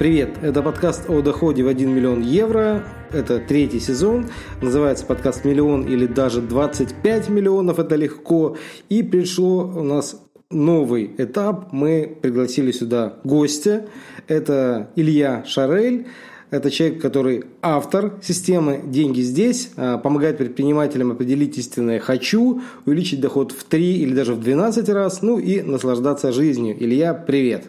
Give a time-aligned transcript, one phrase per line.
[0.00, 2.82] Привет, это подкаст о доходе в 1 миллион евро.
[3.12, 4.28] Это третий сезон.
[4.62, 7.78] Называется подкаст «Миллион» или даже 25 миллионов.
[7.78, 8.56] Это легко.
[8.88, 10.18] И пришло у нас
[10.50, 11.74] новый этап.
[11.74, 13.88] Мы пригласили сюда гостя.
[14.26, 16.06] Это Илья Шарель.
[16.48, 23.52] Это человек, который автор системы «Деньги здесь», а, помогает предпринимателям определить истинное «хочу», увеличить доход
[23.52, 26.74] в 3 или даже в 12 раз, ну и наслаждаться жизнью.
[26.80, 27.66] Илья, привет!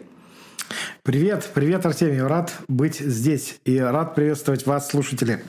[1.04, 2.22] Привет, привет, Артемий.
[2.22, 5.40] Рад быть здесь и рад приветствовать вас, слушатели.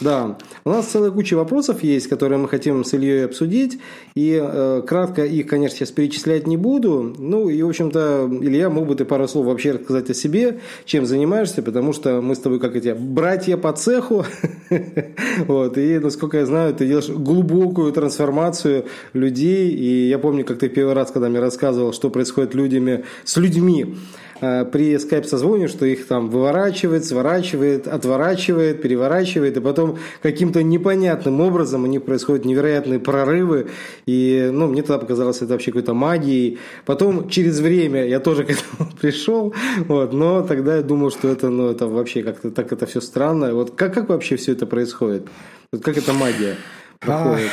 [0.00, 3.80] Да, у нас целая куча вопросов есть, которые мы хотим с Ильей обсудить.
[4.14, 7.12] И э, кратко их, конечно, сейчас перечислять не буду.
[7.18, 11.06] Ну и, в общем-то, Илья, мог бы ты пару слов вообще рассказать о себе, чем
[11.06, 14.24] занимаешься, потому что мы с тобой, как эти, братья по цеху.
[15.48, 19.70] вот, и, насколько я знаю, ты делаешь глубокую трансформацию людей.
[19.70, 23.96] И я помню, как ты первый раз, когда мне рассказывал, что происходит людьми, с людьми,
[24.40, 31.86] при скайп-созвоне, что их там выворачивает, сворачивает, отворачивает, переворачивает, и потом каким-то непонятным образом у
[31.86, 33.68] них происходят невероятные прорывы,
[34.06, 36.58] и ну, мне тогда показалось это вообще какой-то магией.
[36.86, 39.54] Потом через время я тоже к этому пришел,
[39.86, 43.54] вот, но тогда я думал, что это, ну, это вообще как-то так это все странно.
[43.54, 45.26] Вот как, как вообще все это происходит?
[45.72, 46.56] Вот как это магия?
[47.00, 47.50] Проходит?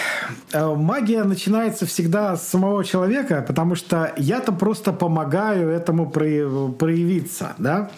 [0.53, 7.53] А, э, магия начинается всегда с самого человека, потому что я-то просто помогаю этому проявиться,
[7.57, 7.91] да.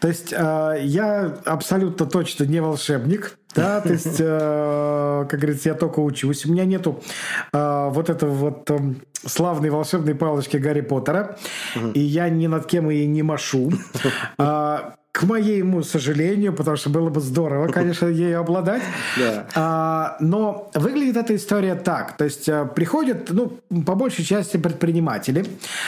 [0.00, 5.74] То есть э, я абсолютно точно не волшебник, да, то есть, э, как говорится, я
[5.74, 6.44] только учусь.
[6.44, 7.02] У меня нету
[7.52, 11.38] вот этого вот эм, славной волшебной палочки Гарри Поттера,
[11.94, 13.70] и я ни над кем и не машу.
[14.36, 18.82] А, к моему сожалению, потому что было бы здорово, конечно, ею обладать.
[19.16, 19.46] Да.
[19.54, 22.16] А, но выглядит эта история так.
[22.16, 23.52] То есть а, приходят, ну,
[23.86, 25.42] по большей части предприниматели,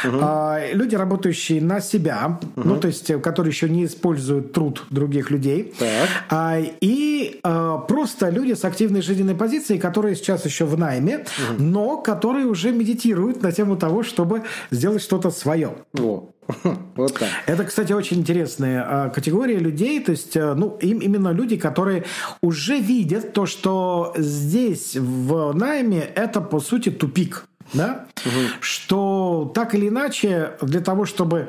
[0.05, 0.19] угу.
[0.23, 2.69] а, люди, работающие на себя, угу.
[2.69, 5.75] ну, то есть, которые еще не используют труд других людей.
[5.77, 6.09] Так.
[6.31, 11.63] А, и а, просто люди с активной жизненной позицией, которые сейчас еще в найме, угу.
[11.65, 15.73] но которые уже медитируют на тему того, чтобы сделать что-то свое.
[15.93, 16.31] Во.
[16.97, 17.29] Вот так.
[17.47, 22.05] Это, кстати, очень интересная а, категория людей, то есть, э, ну, им именно люди, которые
[22.41, 28.33] уже видят то, что здесь в найме это по сути тупик, да, угу.
[28.61, 31.49] что так или иначе для того, чтобы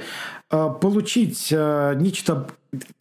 [0.50, 2.48] э, получить нечто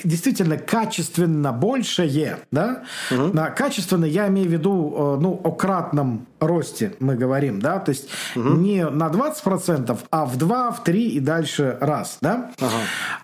[0.03, 3.33] действительно качественно большее, да, угу.
[3.33, 8.09] на качественно я имею в виду, ну, о кратном росте мы говорим, да, то есть
[8.35, 8.51] угу.
[8.51, 12.51] не на 20%, а в 2, в 3 и дальше раз, да.
[12.61, 12.77] Ага.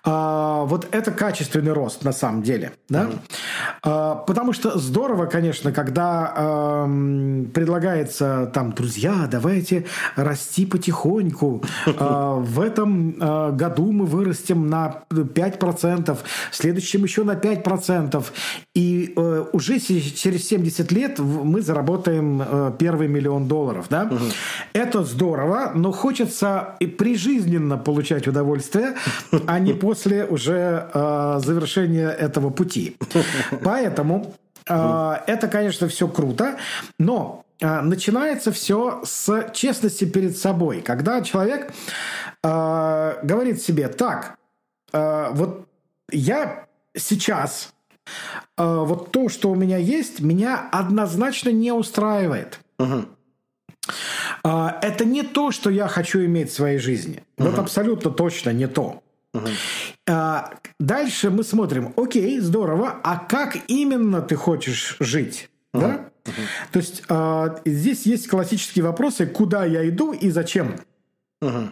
[0.03, 3.03] А, вот это качественный рост на самом деле, да.
[3.03, 3.13] Угу.
[3.83, 6.85] А, потому что здорово, конечно, когда а,
[7.53, 11.63] предлагается там, друзья, давайте расти потихоньку.
[11.95, 16.17] А, в этом а, году мы вырастем на 5%,
[16.51, 18.23] в следующем еще на 5%.
[18.75, 24.03] И а, уже через 70 лет мы заработаем первый первый миллион долларов, да?
[24.03, 24.25] Угу.
[24.73, 28.95] Это здорово, но хочется и прижизненно получать удовольствие,
[29.47, 32.95] а не после уже э, завершения этого пути.
[33.63, 34.35] Поэтому
[34.69, 36.55] э, это, конечно, все круто,
[36.99, 41.73] но э, начинается все с честности перед собой, когда человек
[42.43, 44.35] э, говорит себе, так,
[44.93, 45.67] э, вот
[46.13, 47.73] я сейчас
[48.57, 52.59] э, вот то, что у меня есть, меня однозначно не устраивает.
[52.79, 53.05] Угу.
[54.45, 57.23] Это не то, что я хочу иметь в своей жизни.
[57.37, 57.49] Угу.
[57.49, 59.01] Вот абсолютно точно не то.
[59.33, 59.47] Угу.
[60.79, 65.49] Дальше мы смотрим, окей, здорово, а как именно ты хочешь жить?
[65.73, 65.81] Угу.
[65.81, 66.09] Да?
[66.25, 66.33] Угу.
[66.71, 67.03] То есть
[67.65, 70.75] здесь есть классические вопросы, куда я иду и зачем.
[71.41, 71.71] Угу.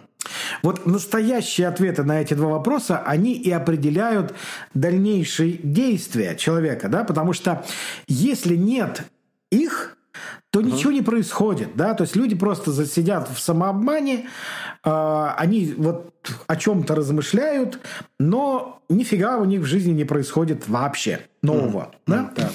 [0.63, 4.33] Вот настоящие ответы на эти два вопроса, они и определяют
[4.73, 7.65] дальнейшие действия человека, да, потому что
[8.07, 9.03] если нет
[9.51, 9.97] их,
[10.51, 14.27] то uh ничего не происходит, да, то есть люди просто засидят в самообмане,
[14.83, 16.13] э, они вот
[16.47, 17.79] о чем-то размышляют,
[18.19, 22.31] но нифига у них в жизни не происходит вообще нового, uh да?
[22.35, 22.49] да.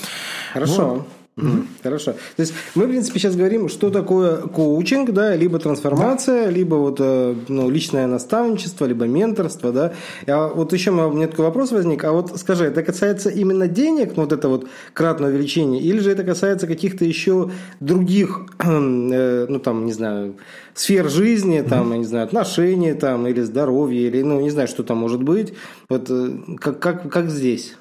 [0.52, 0.88] Хорошо.
[0.88, 1.08] Вот.
[1.38, 1.66] Угу.
[1.82, 2.12] Хорошо.
[2.12, 6.50] То есть мы, в принципе, сейчас говорим, что такое коучинг, да, либо трансформация, да.
[6.50, 9.92] либо вот э, ну, личное наставничество, либо менторство, да.
[10.26, 12.04] А вот еще у меня такой вопрос возник.
[12.04, 16.10] А вот скажи, это касается именно денег, ну, вот это вот кратное увеличение, или же
[16.10, 17.50] это касается каких-то еще
[17.80, 20.36] других, э, ну, там, не знаю,
[20.72, 24.68] сфер жизни, там, mm я не знаю, отношений, там, или здоровья, или, ну, не знаю,
[24.68, 25.52] что там может быть.
[25.90, 27.76] Вот э, как, как, как здесь?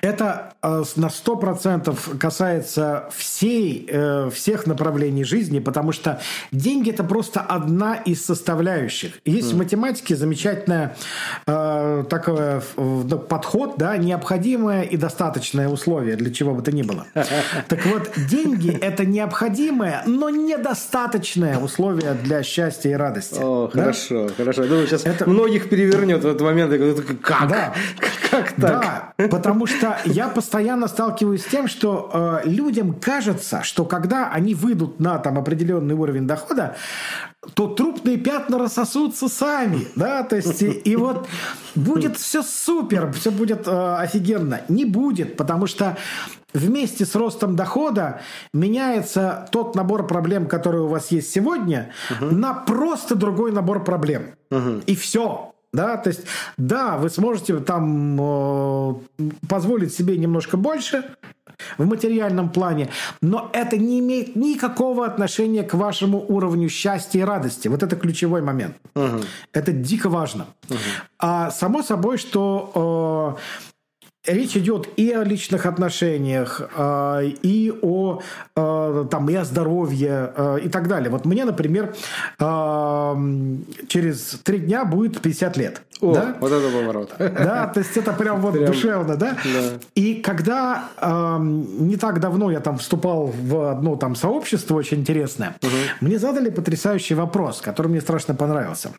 [0.00, 6.20] Это э, на 100% касается всей, э, всех направлений жизни, потому что
[6.52, 9.12] деньги– это просто одна из составляющих.
[9.24, 9.54] Есть mm.
[9.54, 10.90] в математике замечательный
[11.46, 17.06] э, такой ну, подход, да, необходимое и достаточное условие для чего бы то ни было.
[17.68, 23.38] Так вот, деньги– это необходимое, но недостаточное условие для счастья и радости.
[23.40, 23.82] О, да?
[23.82, 24.62] хорошо, хорошо.
[24.62, 25.28] Я думаю, сейчас это...
[25.28, 26.72] многих перевернет в этот момент.
[27.22, 27.48] Как?
[27.48, 27.74] Да.
[28.30, 29.14] Как так?
[29.16, 34.54] Да, потому что я постоянно сталкиваюсь с тем, что э, людям кажется, что когда они
[34.54, 36.76] выйдут на там определенный уровень дохода,
[37.54, 41.28] то трупные пятна рассосутся сами, да, то есть и, и вот
[41.74, 44.62] будет все супер, все будет э, офигенно.
[44.68, 45.96] Не будет, потому что
[46.52, 48.20] вместе с ростом дохода
[48.52, 52.34] меняется тот набор проблем, который у вас есть сегодня, угу.
[52.34, 54.34] на просто другой набор проблем.
[54.50, 54.82] Угу.
[54.86, 55.52] И все.
[55.76, 56.22] Да, то есть,
[56.56, 58.94] да, вы сможете там э,
[59.46, 61.04] позволить себе немножко больше
[61.76, 62.88] в материальном плане,
[63.20, 67.68] но это не имеет никакого отношения к вашему уровню счастья и радости.
[67.68, 68.76] Вот это ключевой момент.
[68.94, 69.20] Угу.
[69.52, 70.46] Это дико важно.
[70.70, 70.78] Угу.
[71.18, 73.40] А само собой, что э,
[74.26, 78.20] речь идет и о личных отношениях, а, и о,
[78.54, 81.10] а, там, и о здоровье а, и так далее.
[81.10, 81.94] Вот мне, например,
[83.88, 85.82] через три дня будет 50 лет.
[86.00, 86.36] О, да?
[86.40, 87.14] вот это поворот.
[87.18, 89.36] Да, то есть это прям вот прям, душевно, да?
[89.44, 89.78] да?
[89.94, 95.70] И когда не так давно я там вступал в одно там сообщество очень интересное, угу.
[96.00, 98.90] мне задали потрясающий вопрос, который мне страшно понравился.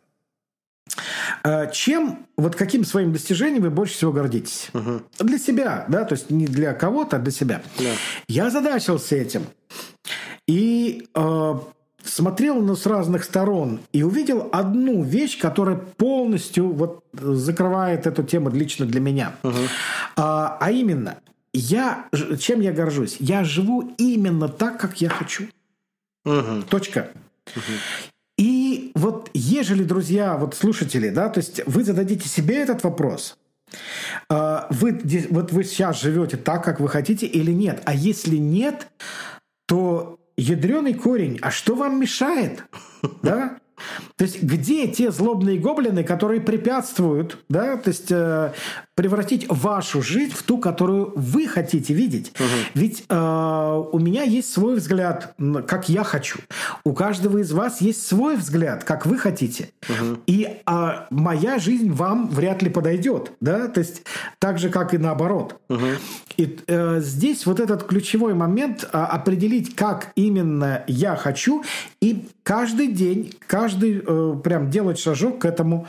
[1.50, 4.70] А чем, вот каким своим достижением вы больше всего гордитесь?
[4.74, 5.02] Угу.
[5.20, 7.62] Для себя, да, то есть не для кого-то, а для себя.
[7.80, 7.92] Да.
[8.28, 9.44] Я задачился этим.
[10.46, 11.54] И э,
[12.04, 18.50] смотрел на с разных сторон и увидел одну вещь, которая полностью вот закрывает эту тему
[18.50, 19.34] лично для меня.
[19.44, 19.56] Угу.
[20.18, 21.16] А, а именно,
[21.54, 22.08] я,
[22.42, 23.16] чем я горжусь?
[23.20, 25.46] Я живу именно так, как я хочу.
[26.26, 26.64] Угу.
[26.70, 27.08] Точка.
[27.56, 27.62] Угу.
[28.98, 33.38] Вот ежели, друзья, вот слушатели, да, то есть вы зададите себе этот вопрос,
[34.28, 35.00] а, вы,
[35.30, 37.82] вот вы сейчас живете так, как вы хотите или нет?
[37.86, 38.88] А если нет,
[39.68, 42.64] то ядреный корень, а что вам мешает?
[43.22, 43.60] Да?
[44.16, 48.54] То есть где те злобные гоблины, которые препятствуют, да, то есть э,
[48.98, 52.34] превратить вашу жизнь в ту, которую вы хотите видеть?
[52.40, 52.48] Угу.
[52.74, 55.36] Ведь э, у меня есть свой взгляд,
[55.68, 56.40] как я хочу.
[56.84, 59.70] У каждого из вас есть свой взгляд, как вы хотите.
[59.88, 60.22] Угу.
[60.26, 64.02] И э, моя жизнь вам вряд ли подойдет, да, то есть
[64.40, 65.62] так же, как и наоборот.
[65.70, 65.86] Угу.
[66.38, 71.64] И э, здесь вот этот ключевой момент э, определить, как именно я хочу,
[72.02, 75.86] и каждый день, каждый э, прям делать шажок к этому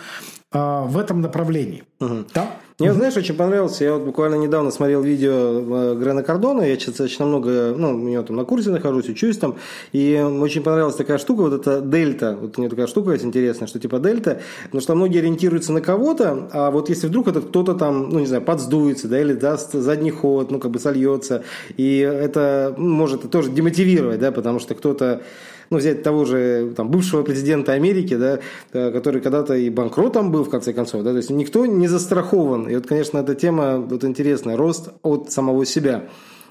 [0.52, 1.84] э, в этом направлении.
[2.00, 2.26] Угу.
[2.34, 2.50] Да?
[2.80, 3.82] Мне, знаешь, очень понравился.
[3.82, 6.62] Я вот буквально недавно смотрел видео э, Грена Кардона.
[6.62, 9.56] Я достаточно много, ну, у него там на курсе нахожусь, учусь там.
[9.90, 12.38] И очень понравилась такая штука, вот эта дельта.
[12.40, 14.42] Вот у него такая штука есть интересная, что типа дельта.
[14.66, 18.26] Потому что многие ориентируются на кого-то, а вот если вдруг это кто-то там, ну, не
[18.26, 21.42] знаю, подсдуется, да, или даст задний ход, ну, как бы сольется.
[21.76, 25.22] И это может тоже демотивировать, да, потому что кто-то
[25.70, 28.40] ну, взять того же там, бывшего президента Америки, да,
[28.72, 32.68] э, который когда-то и банкротом был, в конце концов, да, то есть никто не застрахован.
[32.68, 36.08] И вот, конечно, эта тема вот интересная, рост от самого себя.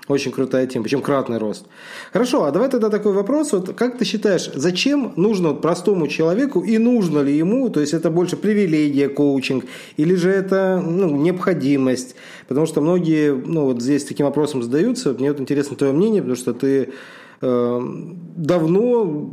[0.07, 1.65] Очень крутая тема, причем кратный рост.
[2.13, 3.51] Хорошо, а давай тогда такой вопрос.
[3.51, 7.93] Вот как ты считаешь, зачем нужно вот простому человеку и нужно ли ему, то есть
[7.93, 9.65] это больше привилегия коучинг,
[9.97, 12.15] или же это ну, необходимость?
[12.47, 15.11] Потому что многие ну, вот здесь таким вопросом задаются.
[15.11, 16.93] Мне вот интересно твое мнение, потому что ты
[17.41, 19.27] давно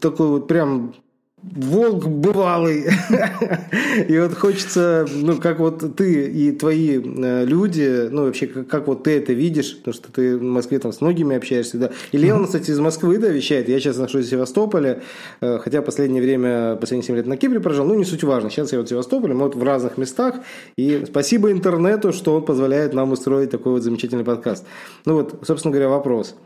[0.00, 0.94] такой вот прям
[1.42, 2.84] волк бывалый.
[4.08, 8.86] и вот хочется, ну, как вот ты и твои э, люди, ну, вообще, как, как
[8.86, 11.90] вот ты это видишь, потому что ты в Москве там с многими общаешься, да.
[12.12, 13.68] И Леон, кстати, из Москвы, да, вещает.
[13.68, 15.02] Я сейчас нахожусь в Севастополе,
[15.40, 18.50] э, хотя последнее время, последние 7 лет на Кипре прожил, ну, не суть важно.
[18.50, 20.36] Сейчас я вот в Севастополе, мы вот в разных местах,
[20.76, 24.66] и спасибо интернету, что он позволяет нам устроить такой вот замечательный подкаст.
[25.06, 26.36] Ну, вот, собственно говоря, вопрос.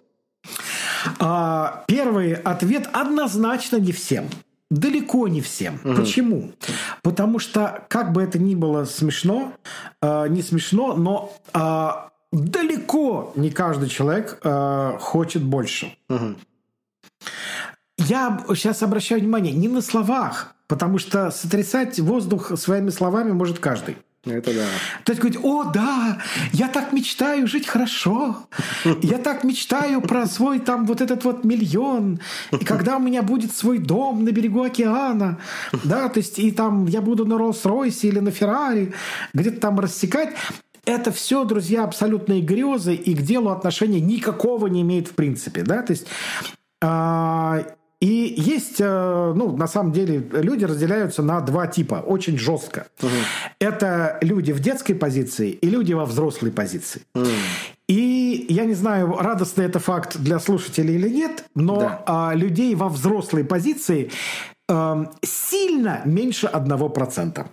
[1.18, 4.28] А, первый ответ однозначно не всем.
[4.70, 5.78] Далеко не всем.
[5.84, 5.94] Угу.
[5.94, 6.52] Почему?
[7.02, 9.52] Потому что, как бы это ни было смешно,
[10.00, 11.88] э, не смешно, но э,
[12.32, 15.96] далеко не каждый человек э, хочет больше.
[16.08, 16.34] Угу.
[17.98, 23.96] Я сейчас обращаю внимание не на словах, потому что сотрясать воздух своими словами может каждый.
[24.26, 24.66] Это да.
[25.04, 26.18] То есть говорить, о, да,
[26.52, 28.46] я так мечтаю жить хорошо,
[29.02, 33.54] я так мечтаю про свой там вот этот вот миллион, и когда у меня будет
[33.54, 35.38] свой дом на берегу океана,
[35.84, 38.94] да, то есть и там я буду на Роллс-Ройсе или на Феррари,
[39.34, 40.34] где-то там рассекать,
[40.86, 45.82] это все, друзья, абсолютные грезы и к делу отношения никакого не имеет в принципе, да,
[45.82, 46.06] то есть
[46.80, 47.64] э,
[48.04, 52.86] и есть, э, ну, на самом деле, люди разделяются на два типа, очень жестко.
[53.00, 53.10] Угу.
[53.60, 57.00] Это люди в детской позиции и люди во взрослой позиции.
[57.14, 57.24] Угу.
[57.88, 62.02] И я не знаю, радостный это факт для слушателей или нет, но да.
[62.06, 64.10] а, людей во взрослой позиции
[64.68, 67.46] а, сильно меньше одного процента.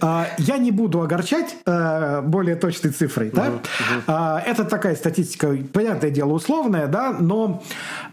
[0.00, 3.30] А, я не буду огорчать э, более точной цифрой.
[3.30, 3.60] Да?
[4.06, 7.62] А, это такая статистика, понятное дело, условная, да, но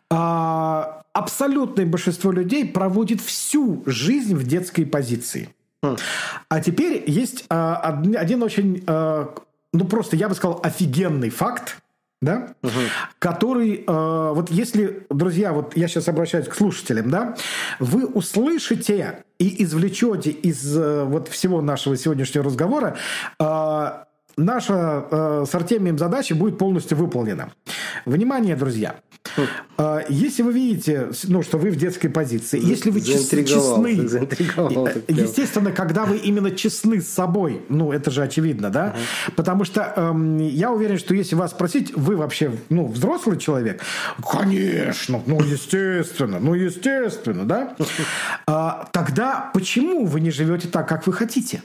[0.10, 5.50] а, абсолютное большинство людей проводит всю жизнь в детской позиции.
[5.84, 5.96] Хм.
[6.50, 11.82] А теперь есть один очень, ну просто я бы сказал, офигенный факт,
[12.22, 12.72] да, угу.
[13.20, 17.36] который, э, вот если, друзья, вот я сейчас обращаюсь к слушателям, да,
[17.80, 22.96] вы услышите и извлечете из э, вот всего нашего сегодняшнего разговора
[23.40, 23.90] э,
[24.38, 27.52] наша э, с Артемием задача будет полностью выполнена.
[28.06, 28.96] Внимание, друзья!
[29.78, 33.90] А, если вы видите, ну, что вы в детской позиции, если вы честны,
[35.08, 38.96] естественно, когда вы именно честны с собой, ну, это же очевидно, да?
[38.96, 43.82] uh Потому что эм, я уверен, что если вас спросить, вы вообще, ну, взрослый человек?
[44.30, 47.76] Конечно, ну, естественно, ну, естественно, да?
[48.48, 51.62] А, тогда почему вы не живете так, как вы хотите?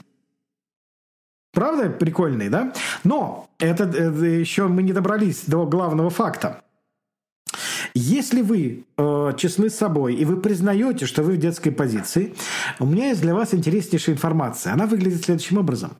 [1.57, 2.71] Правда прикольный, да?
[3.03, 6.61] Но это, это еще мы не добрались до главного факта.
[7.95, 12.35] Если вы э, честны с собой и вы признаете, что вы в детской позиции,
[12.77, 14.73] у меня есть для вас интереснейшая информация.
[14.73, 15.97] Она выглядит следующим образом.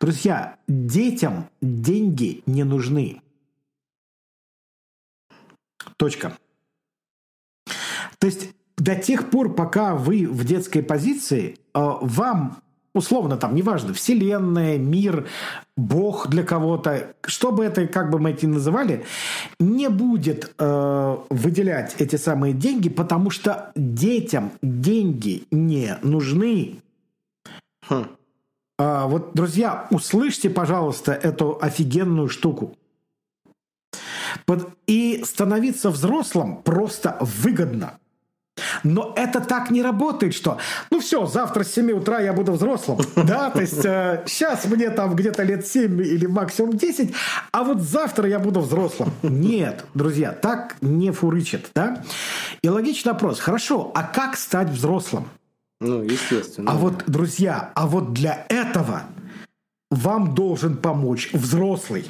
[0.00, 3.22] Друзья, детям деньги не нужны.
[5.96, 6.38] Точка.
[8.20, 12.61] То есть до тех пор, пока вы в детской позиции, э, вам
[12.94, 15.26] условно там, неважно, вселенная, мир,
[15.76, 19.04] бог для кого-то, что бы это, как бы мы эти называли,
[19.58, 26.80] не будет э, выделять эти самые деньги, потому что детям деньги не нужны.
[27.88, 28.06] Хм.
[28.78, 32.76] А, вот, друзья, услышьте, пожалуйста, эту офигенную штуку.
[34.86, 37.98] И становиться взрослым просто выгодно.
[38.84, 40.58] Но это так не работает, что
[40.90, 42.98] ну все, завтра с 7 утра я буду взрослым.
[43.32, 47.14] Да, то есть э, сейчас мне там где-то лет 7 или максимум 10,
[47.52, 49.10] а вот завтра я буду взрослым.
[49.22, 52.02] Нет, друзья, так не фурычит, да?
[52.62, 53.40] И логичный вопрос.
[53.40, 55.28] Хорошо, а как стать взрослым?
[55.80, 56.70] Ну, естественно.
[56.70, 59.02] А вот, друзья, а вот для этого
[59.92, 62.06] вам должен помочь взрослый.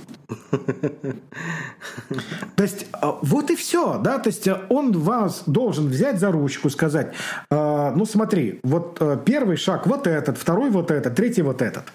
[2.56, 6.30] То есть а, вот и все, да, то есть а, он вас должен взять за
[6.30, 7.12] ручку, сказать,
[7.50, 11.92] «А, ну смотри, вот первый шаг вот этот, второй вот этот, третий вот этот.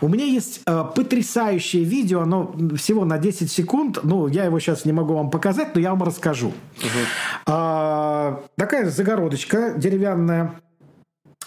[0.00, 3.98] У меня есть э, потрясающее видео, оно всего на 10 секунд.
[4.02, 6.48] Ну, я его сейчас не могу вам показать, но я вам расскажу.
[6.48, 7.52] Угу.
[7.52, 10.60] Э, такая загородочка деревянная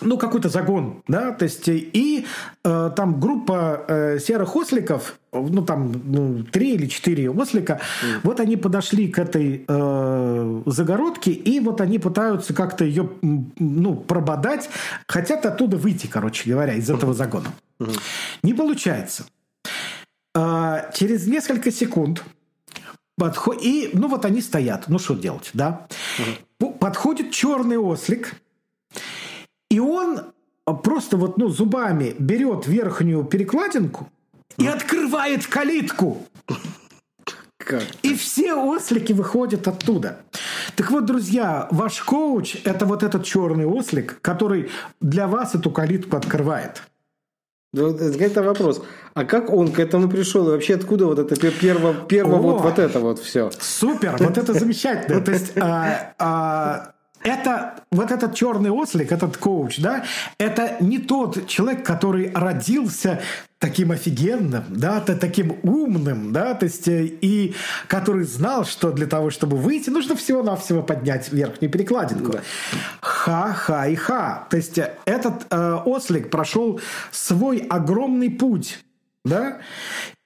[0.03, 2.25] ну, какой-то загон, да, то есть и
[2.63, 8.19] э, там группа э, серых осликов, ну, там ну, три или четыре ослика, mm.
[8.23, 14.69] вот они подошли к этой э, загородке, и вот они пытаются как-то ее, ну, прободать,
[15.07, 17.49] хотят оттуда выйти, короче говоря, из этого загона.
[17.79, 17.99] Mm-hmm.
[18.43, 19.25] Не получается.
[20.35, 22.23] Э, через несколько секунд
[23.17, 23.59] подход...
[23.61, 25.87] и, ну, вот они стоят, ну, что делать, да?
[26.19, 26.77] Mm-hmm.
[26.79, 28.35] Подходит черный ослик,
[29.73, 30.21] и он
[30.83, 34.07] просто вот ну, зубами берет верхнюю перекладинку
[34.57, 36.27] и открывает калитку.
[37.57, 37.83] Как?
[38.03, 40.19] И все ослики выходят оттуда.
[40.75, 44.69] Так вот, друзья, ваш коуч– это вот этот черный ослик, который
[45.01, 46.83] для вас эту калитку открывает.
[47.73, 48.83] Это вопрос.
[49.15, 50.47] А как он к этому пришел?
[50.49, 53.49] И вообще откуда вот это перво, перво вот, вот это вот все?
[53.59, 55.21] Супер, вот это замечательно.
[55.21, 56.92] То есть а, а,
[57.23, 60.03] это вот этот черный ослик, этот коуч, да,
[60.37, 63.21] это не тот человек, который родился
[63.59, 67.55] таким офигенным, да, таким умным, да, то есть э, и
[67.87, 72.33] который знал, что для того, чтобы выйти, нужно всего-навсего поднять верхнюю перекладинку.
[72.33, 72.41] Да.
[72.99, 74.47] Ха-ха и ха.
[74.49, 78.83] То есть э, этот э, ослик прошел свой огромный путь,
[79.23, 79.59] да,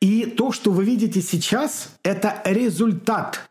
[0.02, 3.47] и то, что вы видите сейчас, это результат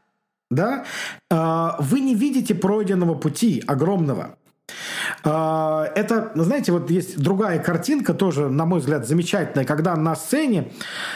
[0.50, 0.84] да,
[1.30, 4.36] а, вы не видите пройденного пути огромного.
[5.24, 10.72] А, это, знаете, вот есть другая картинка, тоже, на мой взгляд, замечательная, когда на сцене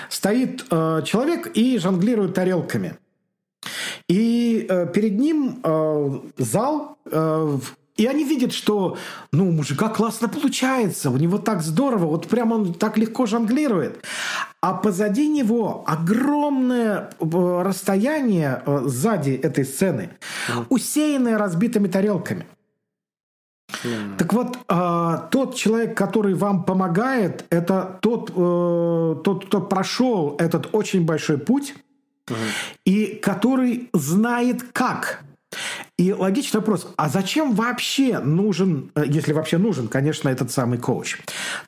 [0.08, 2.96] стоит а, человек и жонглирует тарелками.
[4.08, 5.62] И перед ним
[6.36, 6.98] зал,
[8.00, 8.96] и они видят, что
[9.30, 14.02] ну, у мужика классно получается, у него так здорово, вот прям он так легко жонглирует.
[14.62, 20.08] А позади него огромное э, расстояние э, сзади этой сцены,
[20.70, 22.46] усеянное разбитыми тарелками.
[23.84, 24.16] Mm.
[24.16, 30.70] Так вот, э, тот человек, который вам помогает, это тот, э, тот, кто прошел этот
[30.72, 31.74] очень большой путь,
[32.28, 32.34] mm.
[32.86, 35.22] и который знает как.
[36.00, 41.18] И логичный вопрос, а зачем вообще нужен, э, если вообще нужен, конечно, этот самый коуч?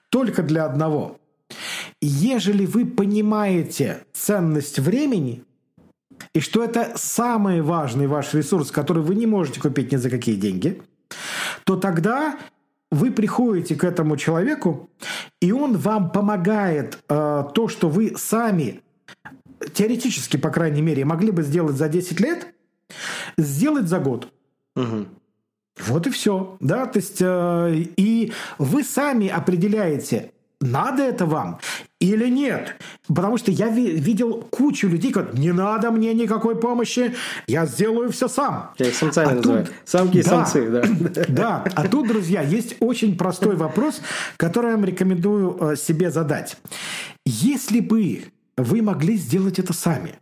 [0.08, 1.18] Только для одного.
[2.00, 5.44] Ежели вы понимаете ценность времени,
[6.34, 10.36] и что это самый важный ваш ресурс, который вы не можете купить ни за какие
[10.36, 10.80] деньги,
[11.64, 12.38] то тогда
[12.90, 14.88] вы приходите к этому человеку,
[15.42, 18.80] и он вам помогает э, то, что вы сами
[19.74, 22.46] теоретически, по крайней мере, могли бы сделать за 10 лет,
[23.36, 24.28] сделать за год.
[24.76, 25.06] Угу.
[25.86, 26.56] Вот и все.
[26.60, 26.86] Да?
[26.86, 31.58] То есть, э, и вы сами определяете, надо это вам
[31.98, 32.76] или нет.
[33.08, 37.14] Потому что я ви- видел кучу людей, как не надо мне никакой помощи,
[37.46, 38.70] я сделаю все сам.
[38.78, 39.66] Я их самцами а называю.
[39.66, 39.74] Тут...
[39.84, 41.24] Самки да, самцы, да.
[41.28, 44.00] Да, а тут, друзья, есть очень простой вопрос,
[44.36, 46.56] который я вам рекомендую э, себе задать.
[47.26, 48.24] Если бы
[48.56, 50.14] вы могли сделать это сами,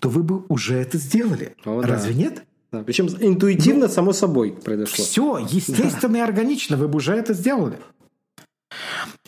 [0.00, 1.54] то вы бы уже это сделали.
[1.64, 2.18] О, Разве да.
[2.18, 2.42] нет?
[2.72, 5.04] Да, причем интуитивно, ну, само собой произошло.
[5.04, 6.18] Все, естественно да.
[6.18, 7.78] и органично, вы бы уже это сделали.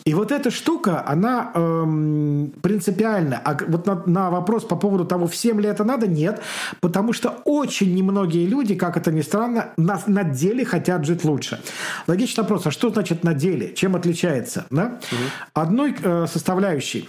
[0.04, 3.40] И вот эта штука, она эм, принципиальна.
[3.44, 6.40] А вот на, на вопрос по поводу того, всем ли это надо, нет.
[6.80, 11.60] Потому что очень немногие люди, как это ни странно, на, на деле хотят жить лучше.
[12.06, 13.74] Логичный вопрос, а что значит на деле?
[13.74, 14.66] Чем отличается?
[14.70, 15.00] Да?
[15.12, 15.22] Угу.
[15.54, 17.08] Одной э, составляющей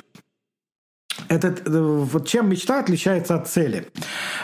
[1.29, 3.91] этот, э, вот чем мечта отличается от цели?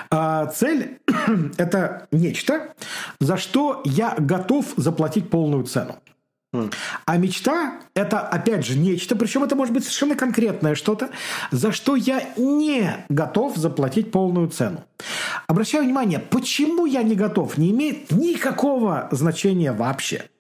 [0.10, 1.00] А, цель–
[1.58, 2.74] это нечто,
[3.20, 5.96] за что я готов заплатить полную цену.
[7.06, 11.10] А мечта– это, опять же, нечто, причем это может быть совершенно конкретное что-то,
[11.52, 14.84] за что я не готов заплатить полную цену.
[15.46, 20.24] Обращаю внимание, почему я не готов, не имеет никакого значения вообще–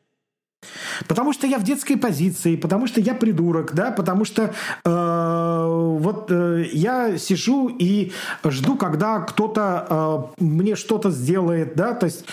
[1.07, 6.31] Потому что я в детской позиции, потому что я придурок, да, потому что э, вот
[6.31, 8.11] э, я сижу и
[8.43, 12.25] жду, когда кто-то э, мне что-то сделает, да, то есть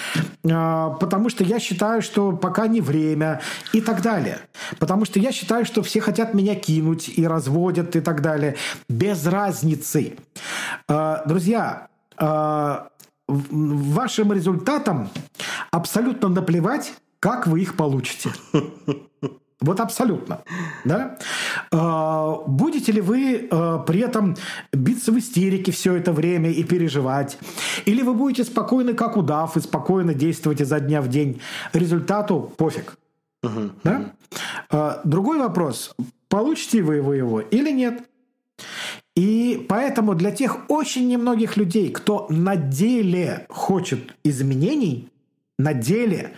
[0.44, 3.40] э, потому что я считаю, что пока не время
[3.72, 4.38] и так далее.
[4.78, 8.56] Потому что я считаю, что все хотят меня кинуть и разводят и так далее.
[8.88, 10.16] Без разницы.
[10.88, 12.76] Э, друзья, э,
[13.28, 15.08] вашим результатам
[15.70, 18.30] абсолютно наплевать, как вы их получите.
[19.60, 20.42] Вот абсолютно.
[20.84, 21.18] Да?
[21.72, 24.36] А, будете ли вы а, при этом
[24.72, 27.38] биться в истерике все это время и переживать?
[27.86, 31.40] Или вы будете спокойны, как удав, и спокойно действовать изо дня в день?
[31.72, 32.98] Результату пофиг.
[33.42, 33.70] Угу.
[33.82, 34.12] Да?
[34.70, 35.94] А, другой вопрос.
[36.28, 38.02] Получите вы его или нет?
[39.14, 45.08] И поэтому для тех очень немногих людей, кто на деле хочет изменений,
[45.58, 46.34] на деле,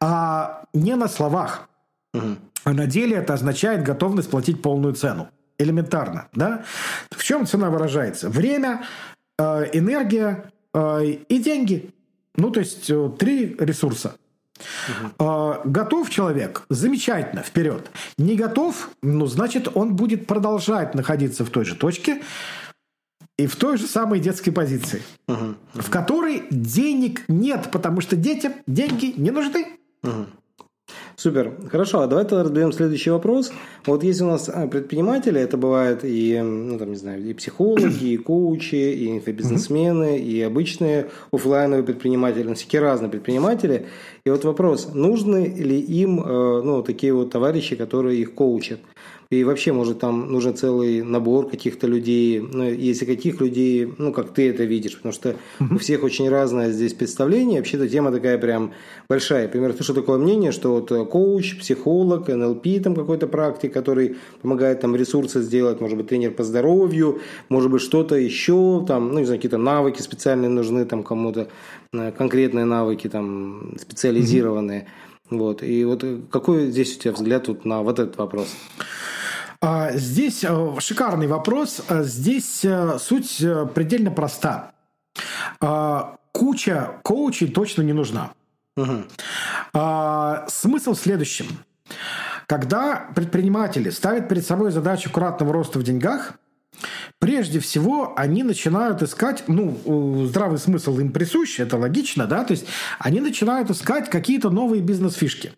[0.00, 1.68] а не на словах.
[2.14, 2.36] Угу.
[2.64, 5.28] А на деле это означает готовность платить полную цену.
[5.58, 6.64] Элементарно, да?
[7.10, 8.28] В чем цена выражается?
[8.28, 8.84] Время,
[9.38, 11.90] э, энергия э, и деньги.
[12.36, 14.16] Ну, то есть э, три ресурса.
[15.18, 15.62] Угу.
[15.64, 16.64] Готов человек?
[16.70, 17.90] Замечательно, вперед.
[18.18, 18.90] Не готов?
[19.02, 22.22] Ну, значит, он будет продолжать находиться в той же точке
[23.36, 25.56] и в той же самой детской позиции, угу.
[25.74, 29.66] В которой денег нет, потому что детям деньги не нужны.
[30.02, 30.26] Угу.
[31.16, 31.52] Супер.
[31.70, 33.52] Хорошо, а давай тогда разберем следующий вопрос.
[33.86, 38.04] Вот есть у нас а, предприниматели, это бывают и, ну, там, не знаю, и психологи,
[38.04, 43.86] и коучи, и инфобизнесмены, и обычные офлайновые предприниматели, ну, всякие разные предприниматели.
[44.24, 48.80] И вот вопрос, нужны ли им, э, ну, такие вот товарищи, которые их коучат?
[49.34, 54.32] И вообще, может, там нужен целый набор каких-то людей, ну, если каких людей, ну, как
[54.32, 57.60] ты это видишь, потому что у всех очень разное здесь представление.
[57.60, 58.72] Вообще-то тема такая прям
[59.08, 59.44] большая.
[59.44, 64.80] Например, что такое мнение, что вот э, коуч, психолог, НЛП, там какой-то практик, который помогает
[64.80, 69.24] там ресурсы сделать, может быть, тренер по здоровью, может быть, что-то еще, там, ну, не
[69.24, 71.48] знаю, какие-то навыки специальные нужны там кому-то,
[71.92, 74.86] э, конкретные навыки там специализированные.
[75.30, 75.62] Вот.
[75.62, 78.54] И вот э, какой здесь у тебя взгляд вот на вот этот вопрос?
[79.66, 81.80] А, здесь э, шикарный вопрос.
[81.88, 84.72] А, здесь э, суть э, предельно проста.
[85.58, 88.32] А, куча коучей точно не нужна.
[88.76, 89.04] Угу.
[90.48, 91.46] Смысл в следующем.
[92.46, 96.34] Когда предприниматели ставят перед собой задачу кратного роста в деньгах,
[97.20, 102.66] Прежде всего, они начинают искать, ну, здравый смысл им присущ, это логично, да, то есть
[102.98, 105.52] они начинают искать какие-то новые бизнес-фишки.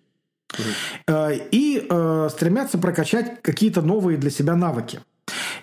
[0.59, 1.15] Угу.
[1.53, 5.01] И э, стремятся прокачать какие-то новые для себя навыки.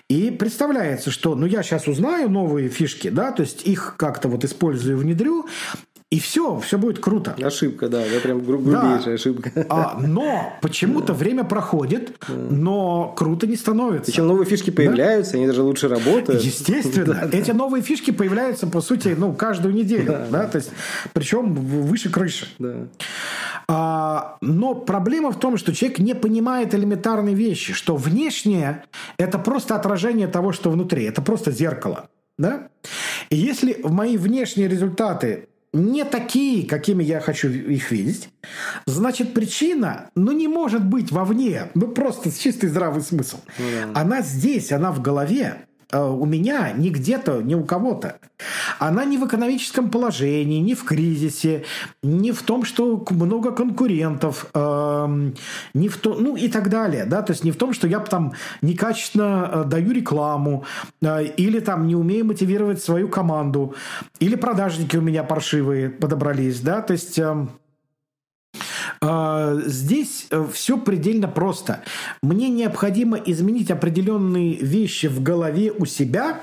[0.08, 4.44] И представляется, что ну я сейчас узнаю новые фишки, да, то есть их как-то вот
[4.44, 5.46] использую, внедрю,
[6.14, 7.34] и все, все будет круто.
[7.42, 9.12] Ошибка, да, это прям гру- грубейшая да.
[9.14, 9.50] ошибка.
[9.68, 14.12] А, но почему-то время проходит, но круто не становится.
[14.12, 15.38] Причем новые фишки появляются, да?
[15.38, 16.40] они даже лучше работают.
[16.40, 17.28] Естественно.
[17.32, 20.06] Эти новые фишки появляются, по сути, ну, каждую неделю.
[20.06, 20.46] Да, да?
[20.46, 20.70] То есть,
[21.14, 22.46] причем выше крыши.
[22.60, 22.86] Да.
[23.66, 28.84] А, но проблема в том, что человек не понимает элементарные вещи, что внешнее–
[29.18, 31.02] это просто отражение того, что внутри.
[31.06, 32.08] Это просто зеркало.
[32.38, 32.68] Да?
[33.30, 38.30] И если мои внешние результаты не такие, какими я хочу их видеть,
[38.86, 43.38] значит причина, ну не может быть вовне, ну просто чистый здравый смысл.
[43.58, 44.00] Ну, да.
[44.00, 45.66] Она здесь, она в голове.
[45.94, 48.16] Э, у меня, ни где-то, ни у кого-то.
[48.80, 51.64] Она не в экономическом положении, не в кризисе,
[52.02, 55.30] не в том, что много конкурентов, э,
[55.74, 58.00] не в том, ну и так далее, да, то есть не в том, что я
[58.00, 60.64] там некачественно э, даю рекламу
[61.00, 63.74] э, или там не умею мотивировать свою команду,
[64.18, 67.46] или продажники у меня паршивые подобрались, да, то есть э, а,
[69.66, 71.82] здесь э, все предельно просто.
[72.22, 76.40] Мне необходимо изменить определенные вещи в голове у себя,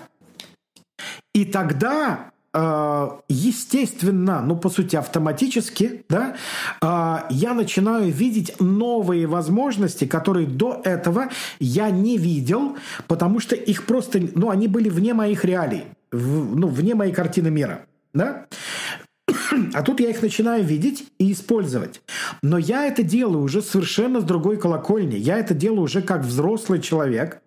[1.33, 6.35] и тогда а, естественно, ну, по сути, автоматически, да,
[6.81, 12.75] а, я начинаю видеть новые возможности, которые до этого я не видел,
[13.07, 17.85] потому что их просто, ну, они были вне моих реалий, ну, вне моей картины мира,
[18.13, 18.47] да.
[19.73, 22.01] А тут я их начинаю видеть и использовать.
[22.41, 25.15] Но я это делаю уже совершенно с другой колокольни.
[25.15, 27.41] Я это делаю уже как взрослый человек.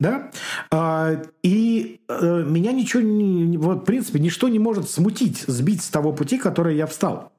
[0.00, 0.30] Да?
[0.70, 5.88] А, и а, меня ничего, не, вот, в принципе, ничто не может смутить, сбить с
[5.88, 7.32] того пути, который я встал.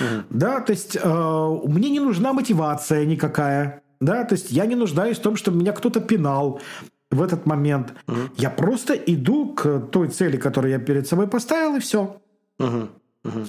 [0.00, 0.24] Угу.
[0.30, 3.82] Да, то есть а, мне не нужна мотивация никакая.
[4.00, 6.60] Да, то есть я не нуждаюсь в том, чтобы меня кто-то пинал
[7.10, 7.94] в этот момент.
[8.06, 8.18] Угу.
[8.36, 12.20] Я просто иду к той цели, которую я перед собой поставил, и все.
[12.58, 12.88] Угу.
[13.24, 13.46] Угу.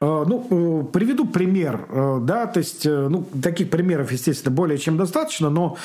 [0.00, 5.50] Ну, э, приведу пример, э, да, то есть, ну, таких примеров, естественно, более чем достаточно,
[5.50, 5.76] но,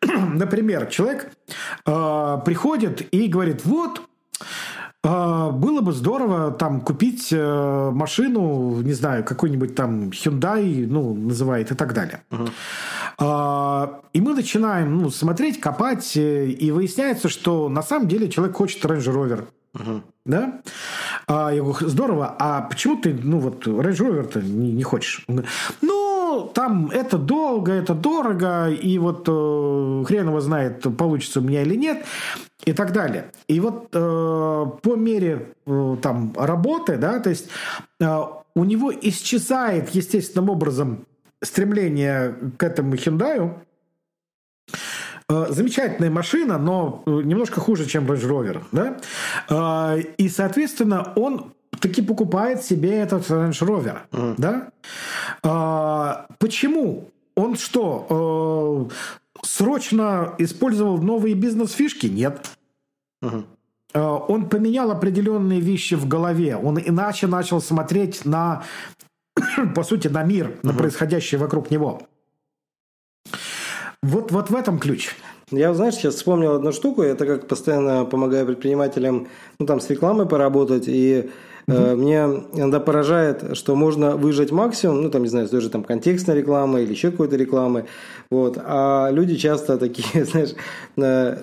[0.02, 1.30] например, человек
[1.84, 4.02] приходит и говорит, вот,
[5.02, 11.94] было бы здорово там купить машину, не знаю, какой-нибудь там Hyundai, ну, называет и так
[11.94, 12.22] далее.
[13.18, 18.98] И мы начинаем ну, смотреть, копать, и выясняется, что на самом деле человек хочет Range
[18.98, 19.46] Rover.
[19.74, 20.02] Uh-huh.
[20.26, 20.60] Да?
[21.32, 25.24] А я говорю, здорово, а почему ты, ну вот, Range Rover-то не, не хочешь?
[25.28, 31.38] Он говорит, ну, там это долго, это дорого, и вот э, хрен его знает, получится
[31.38, 32.04] у меня или нет,
[32.64, 33.30] и так далее.
[33.46, 37.48] И вот э, по мере э, там работы, да, то есть
[38.00, 38.20] э,
[38.56, 41.06] у него исчезает естественным образом
[41.44, 43.54] стремление к этому Hyundai,
[45.30, 48.62] замечательная машина, но э, немножко хуже, чем Range Rover.
[48.72, 48.96] Да?
[49.48, 53.98] Э, и, соответственно, он таки покупает себе этот Range Rover.
[54.12, 54.34] Mm.
[54.38, 56.26] Да?
[56.38, 57.10] Почему?
[57.36, 58.88] Он что,
[59.42, 62.06] срочно использовал новые бизнес-фишки?
[62.06, 62.50] Нет.
[63.22, 63.44] Mm-hmm.
[64.28, 66.56] Он поменял определенные вещи в голове.
[66.56, 68.64] Он иначе начал смотреть на,
[69.74, 70.58] по сути, на мир, mm-hmm.
[70.66, 72.02] на происходящее вокруг него.
[74.02, 75.14] Вот, вот в этом ключ.
[75.50, 77.02] Я, знаешь, сейчас вспомнил одну штуку.
[77.02, 80.84] Я так как постоянно помогаю предпринимателям, ну, там, с рекламой поработать.
[80.86, 81.30] И
[81.70, 81.96] Угу.
[81.96, 82.16] Мне
[82.52, 86.36] иногда поражает, что можно выжать максимум, ну, там, не знаю, с той же там контекстной
[86.36, 87.86] рекламы или еще какой-то рекламы,
[88.30, 90.54] вот, а люди часто такие, знаешь,
[90.96, 91.36] э,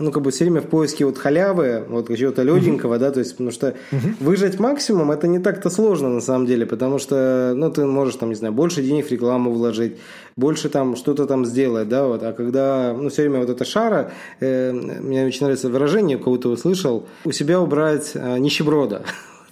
[0.00, 3.00] ну, как бы все время в поиске вот халявы, вот чего-то легенького, угу.
[3.00, 4.08] да, то есть, потому что угу.
[4.20, 8.30] выжать максимум это не так-то сложно на самом деле, потому что, ну, ты можешь там,
[8.30, 9.96] не знаю, больше денег в рекламу вложить,
[10.36, 14.12] больше там что-то там сделать, да, вот, а когда, ну, все время вот эта шара,
[14.40, 19.02] э, мне очень нравится выражение, кого-то услышал, у себя убрать э, нищеброда,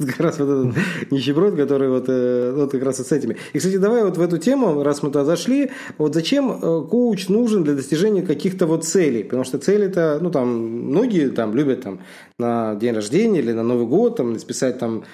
[0.06, 0.76] как раз вот этот
[1.10, 3.36] нищеброд, который вот, э, вот как раз вот с этими.
[3.52, 7.28] И, кстати, давай вот в эту тему, раз мы туда зашли, вот зачем э, коуч
[7.28, 9.24] нужен для достижения каких-то вот целей?
[9.24, 12.00] Потому что цели-то, ну, там, многие там любят там
[12.38, 15.04] на день рождения или на Новый год там списать там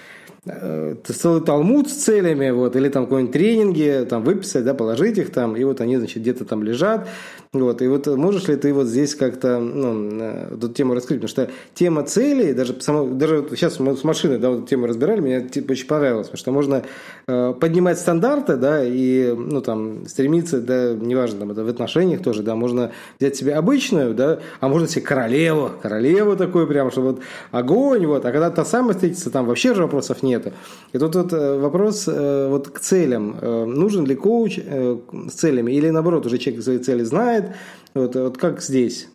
[0.46, 5.56] целый талмуд с целями, вот, или там какой-нибудь тренинги, там выписать, да, положить их там,
[5.56, 7.08] и вот они, значит, где-то там лежат,
[7.52, 11.28] вот, и вот можешь ли ты вот здесь как-то, ну, э, эту тему раскрыть, потому
[11.28, 15.20] что тема целей, даже, само, даже вот сейчас мы с машиной, да, вот тему разбирали,
[15.20, 16.82] мне типа, очень понравилось, потому что можно
[17.26, 22.42] э, поднимать стандарты, да, и, ну, там, стремиться, да, неважно, там, это в отношениях тоже,
[22.42, 27.20] да, можно взять себе обычную, да, а можно себе королеву, королеву такую прям, что вот
[27.50, 30.52] огонь, вот, а когда та самая встретится, там вообще же вопросов нету.
[30.92, 33.36] И тут вот э, вопрос э, вот к целям.
[33.42, 37.52] Нужен ли коуч с целями, или наоборот, уже человек свои цели знает,
[37.94, 39.08] вот, вот как здесь?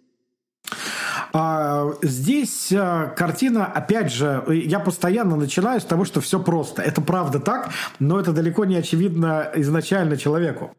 [1.34, 2.74] А, здесь
[3.16, 6.82] картина, опять же, я постоянно начинаю с того, что все просто.
[6.82, 10.72] Это правда так, но это далеко не очевидно изначально человеку.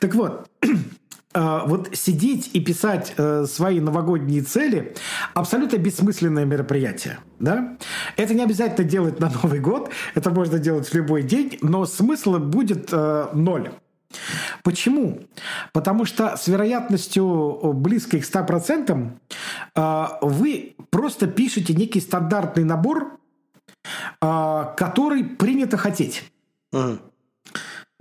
[0.00, 0.48] Так вот,
[1.34, 4.94] вот сидеть и писать э, свои новогодние цели
[5.34, 7.18] абсолютно бессмысленное мероприятие.
[7.38, 7.76] Да?
[8.16, 12.38] Это не обязательно делать на Новый год, это можно делать в любой день, но смысла
[12.38, 13.70] будет э, ноль.
[14.62, 15.20] Почему?
[15.72, 19.10] Потому что с вероятностью близкой к 100%
[19.74, 23.18] а, вы просто пишете некий стандартный набор,
[24.20, 26.30] а, который принято хотеть.
[26.72, 26.98] Угу.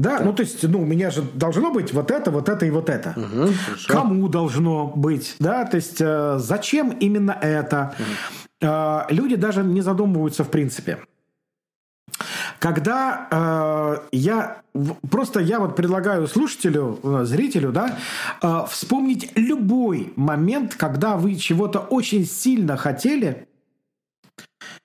[0.01, 0.25] Да, так.
[0.25, 2.89] ну то есть, ну, у меня же должно быть вот это, вот это и вот
[2.89, 3.13] это.
[3.15, 3.49] Угу,
[3.87, 7.93] Кому должно быть, да, то есть, э, зачем именно это?
[7.99, 9.15] Угу.
[9.15, 10.99] Люди даже не задумываются в принципе.
[12.59, 14.61] Когда э, я
[15.09, 17.97] просто я вот предлагаю слушателю, э, зрителю, да,
[18.41, 23.47] э, вспомнить любой момент, когда вы чего-то очень сильно хотели,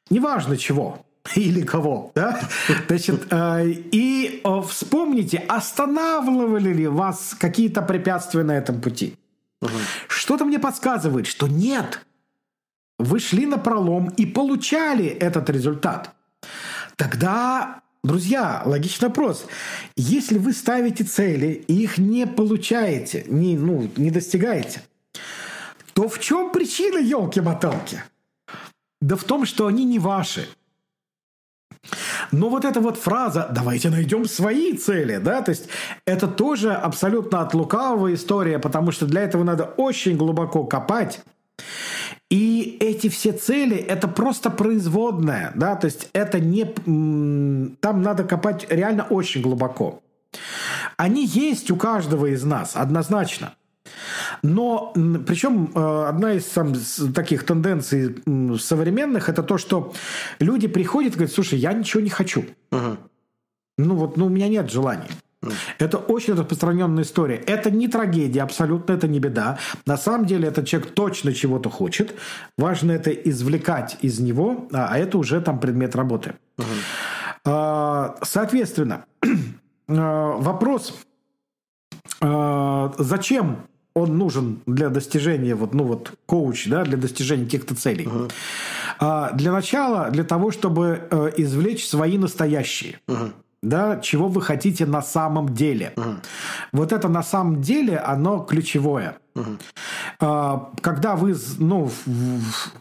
[0.09, 2.41] неважно чего или кого, да,
[2.89, 9.15] значит, э, и э, вспомните, останавливали ли вас какие-то препятствия на этом пути.
[9.62, 9.71] Угу.
[10.09, 12.05] Что-то мне подсказывает, что нет.
[12.99, 16.15] Вы шли на пролом и получали этот результат.
[16.97, 19.47] Тогда, друзья, логичный вопрос.
[19.97, 24.83] Если вы ставите цели и их не получаете, не, ну, не достигаете,
[25.93, 28.03] то в чем причина елки-моталки?
[29.01, 30.49] Да в том, что они не ваши.
[32.33, 35.69] Но вот эта вот фраза «давайте найдем свои цели», да, то есть
[36.07, 41.21] это тоже абсолютно от лукавого история, потому что для этого надо очень глубоко копать.
[42.29, 46.65] И эти все цели– это просто производная, да, то есть это не…
[47.81, 50.03] Там надо копать реально очень глубоко.
[50.97, 53.55] Они есть у каждого из нас, однозначно.
[54.47, 54.93] Но
[55.27, 56.73] причем э, одна из там,
[57.13, 58.17] таких тенденций
[58.59, 59.93] современных это то, что
[60.39, 62.45] люди приходят и говорят, слушай, я ничего не хочу.
[62.71, 62.97] Угу.
[63.79, 65.09] Ну вот, ну у меня нет желаний.
[65.79, 67.37] Это очень распространенная история.
[67.37, 69.59] Это не трагедия, абсолютно это не беда.
[69.85, 72.15] На самом деле этот человек точно чего-то хочет.
[72.57, 76.35] Важно это извлекать из него, а, а это уже там предмет работы.
[76.59, 78.15] Угу.
[78.23, 79.05] Соответственно,
[79.89, 80.95] а, вопрос,
[82.99, 83.59] зачем
[83.97, 88.07] он нужен для достижения, вот, ну вот, коуч, да, для достижения каких-то целей.
[88.07, 89.37] Uh-huh.
[89.37, 93.01] Для начала, для того, чтобы э, извлечь свои настоящие.
[93.09, 93.33] Uh-huh
[93.63, 95.93] да, чего вы хотите на самом деле.
[95.97, 96.11] Угу.
[96.73, 99.19] Вот это на самом деле, оно ключевое.
[99.35, 100.71] Угу.
[100.81, 101.91] Когда вы, ну,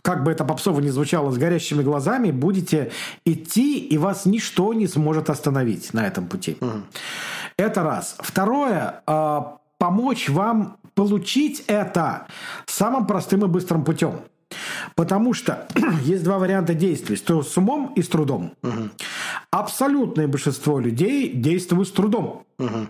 [0.01, 2.91] как бы это попсово не звучало, с горящими глазами, будете
[3.25, 6.57] идти, и вас ничто не сможет остановить на этом пути.
[6.61, 6.83] Угу.
[7.57, 8.15] Это раз.
[8.19, 12.27] Второе, а, помочь вам получить это
[12.65, 14.21] самым простым и быстрым путем.
[14.95, 15.67] Потому что
[16.03, 17.17] есть два варианта действий.
[17.17, 18.53] С умом и с трудом.
[18.63, 18.89] Угу.
[19.51, 22.45] Абсолютное большинство людей действуют с трудом.
[22.57, 22.87] Угу.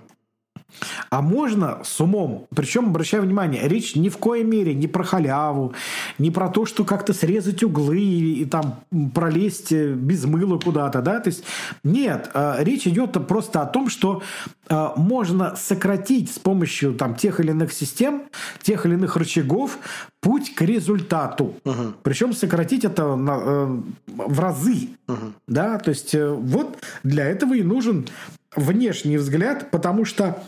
[1.10, 2.48] А можно с умом.
[2.56, 5.74] Причем, обращаю внимание, речь ни в коей мере не про халяву,
[6.18, 8.80] не про то, что как-то срезать углы и, и там
[9.14, 11.44] пролезть э, без мыла куда-то, да, то есть
[11.84, 14.22] нет, э, речь идет просто о том, что
[14.70, 18.24] э, можно сократить с помощью там тех или иных систем,
[18.62, 19.78] тех или иных рычагов
[20.22, 21.56] путь к результату.
[21.64, 21.94] Угу.
[22.04, 25.34] Причем сократить это на, э, в разы, угу.
[25.48, 28.08] да, то есть вот для этого и нужен
[28.56, 30.44] внешний взгляд, потому что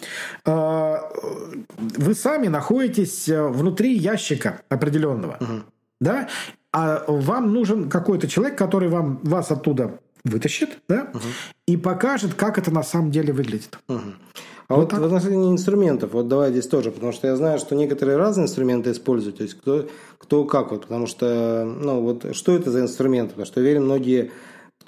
[0.45, 0.97] э,
[1.97, 5.63] вы сами находитесь э, внутри ящика определенного, угу.
[5.99, 6.27] да,
[6.71, 11.23] а вам нужен какой-то человек, который вам вас оттуда вытащит, да, угу.
[11.67, 13.79] и покажет, как это на самом деле выглядит.
[13.87, 14.01] Угу.
[14.69, 17.73] А вот, вот в отношении инструментов, вот давай здесь тоже, потому что я знаю, что
[17.73, 22.53] некоторые разные инструменты используют, то есть кто, кто как, вот, потому что, ну, вот что
[22.53, 24.31] это за инструменты, потому что, уверен, многие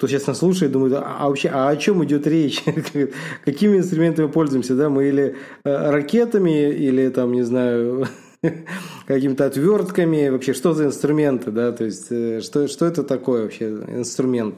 [0.00, 2.64] кто сейчас нас слушает, думает, а, а вообще, а о чем идет речь?
[3.44, 4.88] Какими инструментами пользуемся, да?
[4.88, 8.08] Мы или э, ракетами, или там, не знаю,
[9.06, 11.72] какими-то отвертками, вообще, что за инструменты, да?
[11.72, 14.54] То есть, э, что, что это такое вообще инструмент?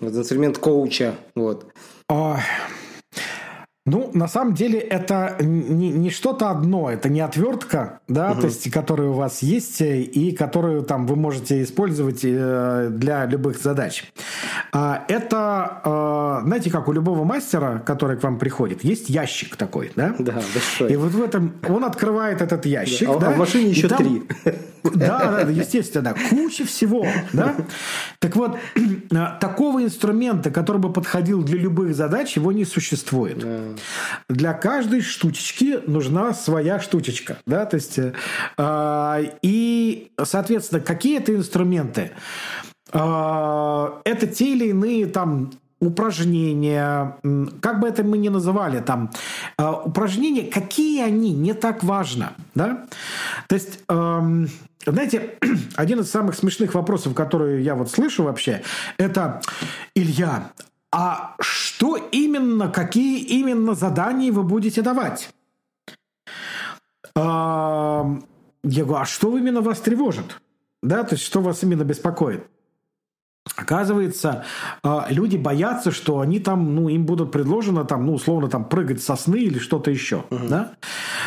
[0.00, 1.14] Вот инструмент коуча.
[1.34, 1.64] Вот.
[3.86, 8.42] А, ну, на самом деле, это не, не что-то одно, это не отвертка, да, угу.
[8.42, 13.58] то есть, которая у вас есть и которую там вы можете использовать э, для любых
[13.62, 14.04] задач.
[14.72, 19.92] А, это, э, знаете, как у любого мастера, который к вам приходит, есть ящик такой,
[19.96, 20.14] да?
[20.18, 20.92] Да, большой.
[20.92, 23.18] И вот в этом он открывает этот ящик, да.
[23.18, 23.28] да?
[23.28, 24.22] А в машине еще там, три.
[24.94, 27.54] Да, да, естественно, куча всего, да?
[28.18, 28.56] Так вот,
[29.40, 33.38] такого инструмента, который бы подходил для любых задач, его не существует.
[33.38, 33.75] Да.
[34.28, 37.38] Для каждой штучечки нужна своя штучечка.
[37.46, 37.66] Да?
[37.66, 42.12] То есть, э, и, соответственно, какие это инструменты?
[42.92, 47.16] Э, это те или иные там упражнения,
[47.60, 49.10] как бы это мы ни называли, там,
[49.58, 52.86] э, упражнения, какие они, не так важно, да?
[53.46, 54.46] То есть, э,
[54.86, 55.38] знаете,
[55.76, 58.62] один из самых смешных вопросов, которые я вот слышу вообще,
[58.96, 59.42] это,
[59.94, 60.50] Илья,
[60.98, 65.28] а что именно, какие именно задания вы будете давать?
[67.14, 67.22] Я
[68.64, 70.40] говорю, а что именно вас тревожит?
[70.82, 72.46] Да, то есть что вас именно беспокоит?
[73.54, 74.44] Оказывается,
[74.82, 79.02] а, люди боятся, что они там, ну, им будут предложено там, ну, условно, там прыгать
[79.02, 80.48] сосны или что-то еще, угу.
[80.48, 80.72] да?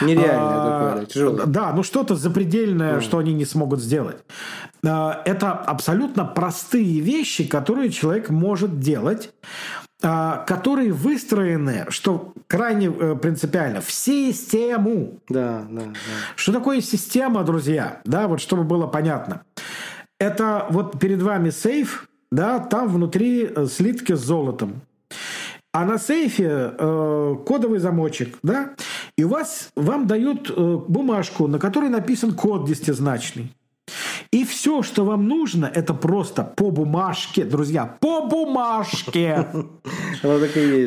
[0.02, 1.46] Нереальное а, такое, да, тяжелое.
[1.46, 3.02] Да, ну что-то запредельное, угу.
[3.02, 4.18] что они не смогут сделать.
[4.86, 9.32] А, это абсолютно простые вещи, которые человек может делать,
[10.02, 15.20] а, которые выстроены, что крайне э, принципиально, в систему.
[15.30, 15.94] Да, да, да.
[16.36, 18.02] Что такое система, друзья?
[18.06, 19.44] Да, вот чтобы было понятно.
[20.20, 24.82] Это вот перед вами сейф, да, там внутри э, слитки с золотом.
[25.72, 28.76] А на сейфе э, кодовый замочек, да,
[29.18, 33.54] и у вас вам дают э, бумажку, на которой написан код десятизначный.
[34.32, 39.48] И все, что вам нужно, это просто по бумажке, друзья, по бумажке.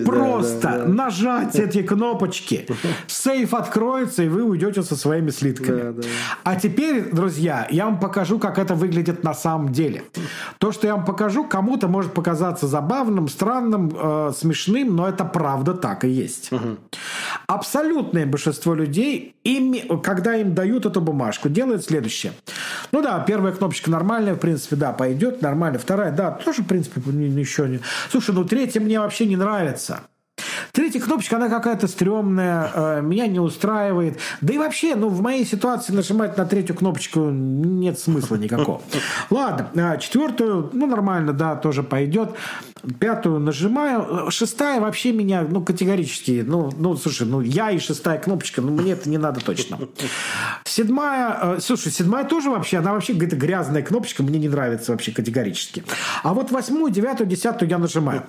[0.04, 2.68] Просто нажать эти кнопочки.
[3.06, 6.02] Сейф откроется, и вы уйдете со своими слитками.
[6.44, 10.04] А теперь, друзья, я вам покажу, как это выглядит на самом деле.
[10.58, 15.74] То, что я вам покажу, кому-то может показаться забавным, странным, э, смешным, но это правда
[15.74, 16.50] так и есть.
[17.46, 19.34] Абсолютное большинство людей,
[20.02, 22.32] когда им дают эту бумажку, делают следующее.
[22.92, 25.78] Ну да, первая кнопочка нормальная, в принципе, да, пойдет, нормально.
[25.78, 27.80] Вторая, да, тоже, в принципе, еще не...
[28.10, 30.02] Слушай, ну третья мне вообще не нравится.
[30.72, 34.18] Третья кнопочка, она какая-то стрёмная, э, меня не устраивает.
[34.40, 38.80] Да и вообще, ну, в моей ситуации нажимать на третью кнопочку нет смысла никакого.
[39.30, 42.30] Ладно, а четвертую, ну, нормально, да, тоже пойдет.
[42.98, 44.30] Пятую нажимаю.
[44.30, 48.92] Шестая вообще меня, ну, категорически, ну, ну, слушай, ну, я и шестая кнопочка, ну, мне
[48.92, 49.78] это не надо точно.
[50.64, 55.12] Седьмая, э, слушай, седьмая тоже вообще, она вообще какая-то грязная кнопочка, мне не нравится вообще
[55.12, 55.84] категорически.
[56.22, 58.22] А вот восьмую, девятую, десятую я нажимаю.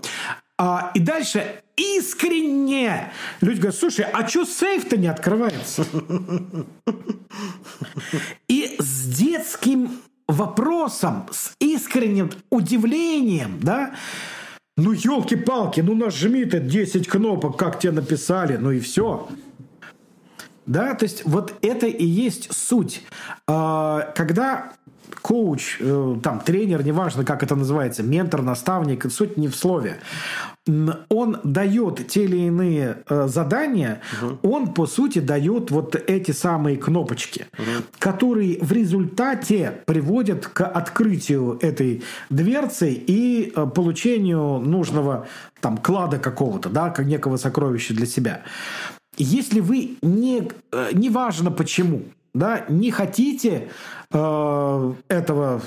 [0.57, 3.11] А, и дальше искренне
[3.41, 5.85] люди говорят, слушай, а что сейф-то не открывается?
[8.47, 13.95] И с детским вопросом, с искренним удивлением, да,
[14.77, 19.27] ну, елки-палки, ну нажми ты 10 кнопок, как тебе написали, ну и все.
[20.65, 23.03] Да, то есть вот это и есть суть.
[23.47, 24.73] А, когда
[25.21, 29.97] коуч, э, там, тренер, неважно, как это называется, ментор, наставник, суть не в слове.
[31.09, 34.37] Он дает те или иные э, задания, угу.
[34.43, 37.85] он, по сути, дает вот эти самые кнопочки, угу.
[37.99, 45.27] которые в результате приводят к открытию этой дверцы и э, получению нужного
[45.59, 48.41] там клада какого-то, да, как некого сокровища для себя.
[49.17, 50.49] Если вы не,
[50.93, 53.69] неважно почему, да, не хотите
[54.11, 55.61] э, этого,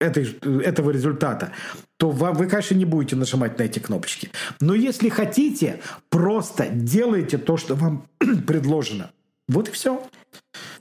[0.00, 1.52] этой, этого результата,
[1.98, 4.30] то вы, конечно, не будете нажимать на эти кнопочки.
[4.60, 8.06] Но если хотите, просто делайте то, что вам
[8.46, 9.10] предложено.
[9.48, 10.02] Вот и все.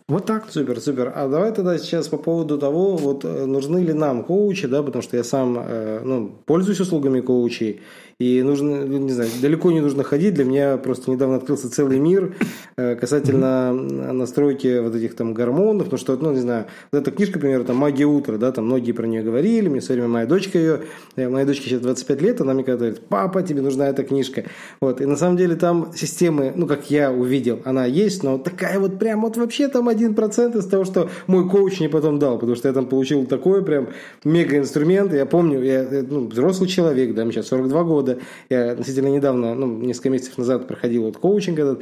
[0.08, 0.50] Вот так.
[0.50, 1.12] Супер, супер.
[1.16, 5.02] А давай тогда сейчас по поводу того, вот э, нужны ли нам коучи, да, потому
[5.02, 7.82] что я сам э, ну, пользуюсь услугами коучей,
[8.20, 10.34] и нужно, не знаю, далеко не нужно ходить.
[10.34, 12.36] Для меня просто недавно открылся целый мир
[12.78, 15.86] э, касательно настройки вот этих там гормонов.
[15.86, 18.92] Потому что, ну, не знаю, вот эта книжка, например, там «Магия утра», да, там многие
[18.92, 19.68] про нее говорили.
[19.68, 20.82] Мне все время моя дочка ее,
[21.16, 24.46] э, моей дочке сейчас 25 лет, она мне говорит, папа, тебе нужна эта книжка.
[24.82, 25.02] Вот.
[25.02, 29.00] И на самом деле там системы, ну, как я увидел, она есть, но такая вот
[29.00, 32.38] прям вот вообще там один процент из того, что мой коуч мне потом дал.
[32.38, 33.90] Потому что я там получил такой прям
[34.24, 35.14] мега инструмент.
[35.14, 38.20] Я помню, я ну, взрослый человек, да, мне сейчас 42 года, года.
[38.50, 41.82] Я относительно недавно, ну, несколько месяцев назад проходил вот коучинг этот.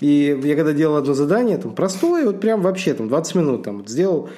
[0.00, 3.78] И я когда делал одно задание, там, простое, вот прям вообще, там, 20 минут, там,
[3.78, 4.28] вот, сделал,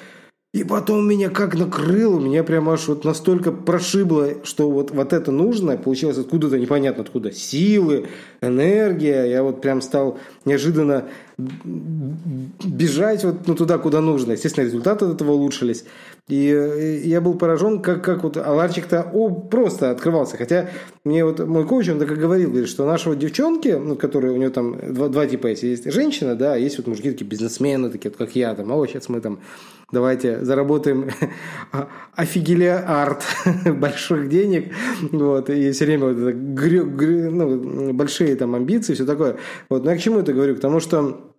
[0.51, 5.31] И потом меня как накрыло, меня прямо аж вот настолько прошибло, что вот, вот это
[5.31, 7.31] нужно, получилось откуда-то непонятно откуда.
[7.31, 8.07] Силы,
[8.41, 9.25] энергия.
[9.25, 11.05] Я вот прям стал неожиданно
[11.37, 14.31] бежать вот ну, туда, куда нужно.
[14.31, 15.85] Естественно, результаты от этого улучшились.
[16.27, 20.35] И я был поражен, как, как вот Аларчик-то о, просто открывался.
[20.35, 20.71] Хотя
[21.03, 24.33] мне вот мой коуч, он так и говорил, говорит, что наши вот девчонки, ну, которые
[24.33, 25.61] у него там два, два типа есть.
[25.61, 29.21] Есть женщина, да, есть вот мужики такие бизнесмены, такие, как я, там, а сейчас мы
[29.21, 29.39] там
[29.91, 31.09] давайте заработаем
[32.15, 33.23] офигеля арт
[33.65, 34.73] больших денег,
[35.11, 39.37] вот, и все время вот это грю, грю, ну, большие там амбиции, все такое.
[39.69, 40.55] Вот, но я к чему это говорю?
[40.55, 41.33] К тому, что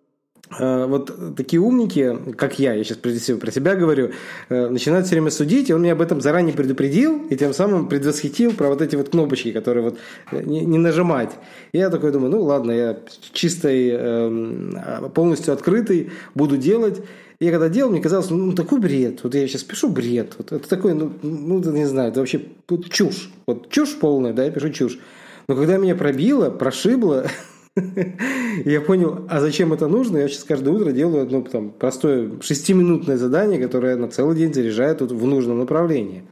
[0.59, 4.11] э, вот такие умники, как я, я сейчас прежде всего про себя говорю,
[4.49, 7.89] э, начинают все время судить, и он меня об этом заранее предупредил, и тем самым
[7.89, 9.99] предвосхитил про вот эти вот кнопочки, которые вот
[10.33, 11.31] э, не, не нажимать.
[11.73, 12.99] Я такой думаю, ну ладно, я
[13.33, 17.03] чистой, эм, полностью открытый, буду делать.
[17.41, 19.21] Я когда делал, мне казалось, ну, такой бред.
[19.23, 20.35] Вот я сейчас пишу бред.
[20.37, 22.49] Вот это такой, ну, ну, не знаю, это вообще
[22.91, 23.31] чушь.
[23.47, 24.99] Вот чушь полная, да, я пишу чушь.
[25.49, 27.27] Но когда меня пробило, прошибло,
[28.65, 30.19] я понял, а зачем это нужно?
[30.19, 35.01] Я сейчас каждое утро делаю одно там, простое шестиминутное задание, которое на целый день заряжает
[35.01, 36.25] вот в нужном направлении.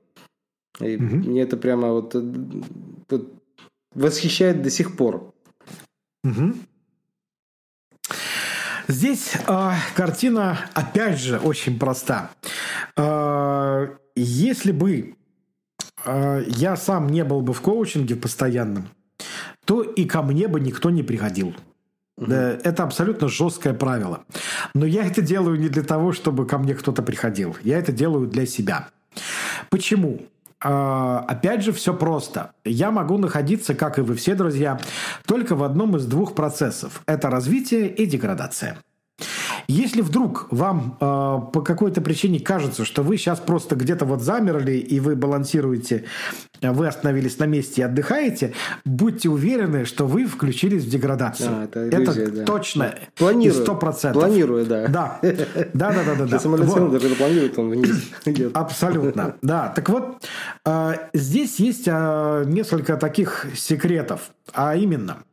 [0.80, 1.04] И угу.
[1.04, 2.14] мне это прямо вот,
[3.08, 3.32] вот
[3.94, 5.32] восхищает до сих пор.
[6.24, 6.52] Угу.
[8.88, 12.30] Здесь э, картина, опять же, очень проста.
[12.96, 15.14] Э, если бы
[16.06, 18.88] э, я сам не был бы в коучинге постоянном,
[19.66, 21.54] то и ко мне бы никто не приходил.
[22.16, 22.32] Угу.
[22.32, 24.24] Это абсолютно жесткое правило.
[24.74, 27.56] Но я это делаю не для того, чтобы ко мне кто-то приходил.
[27.62, 28.88] Я это делаю для себя.
[29.68, 30.22] Почему?
[30.60, 32.52] Опять же, все просто.
[32.64, 34.80] Я могу находиться, как и вы все, друзья,
[35.26, 37.02] только в одном из двух процессов.
[37.06, 38.78] Это развитие и деградация.
[39.70, 41.04] Если вдруг вам э,
[41.52, 46.04] по какой-то причине кажется, что вы сейчас просто где-то вот замерли и вы балансируете,
[46.62, 48.54] вы остановились на месте и отдыхаете,
[48.86, 51.50] будьте уверены, что вы включились в деградацию.
[51.52, 52.44] А, это иллюзия, это да.
[52.44, 53.62] точно Планирую.
[53.62, 54.22] Сто процентов.
[54.22, 54.88] Планирую, да.
[54.88, 56.24] Да, да, да, да, да.
[56.24, 56.38] да.
[56.38, 56.92] Самолет вот.
[56.92, 58.56] даже планирует, он вниз идет.
[58.56, 59.68] Абсолютно, да.
[59.68, 60.24] Так вот,
[60.64, 65.18] э, здесь есть э, несколько таких секретов, а именно–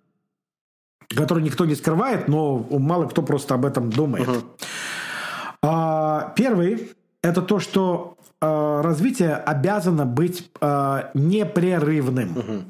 [1.09, 4.27] который никто не скрывает, но мало кто просто об этом думает.
[4.27, 4.43] Uh-huh.
[5.61, 6.91] А, первый
[7.21, 12.33] это то, что а, развитие обязано быть а, непрерывным.
[12.33, 12.63] Uh-huh.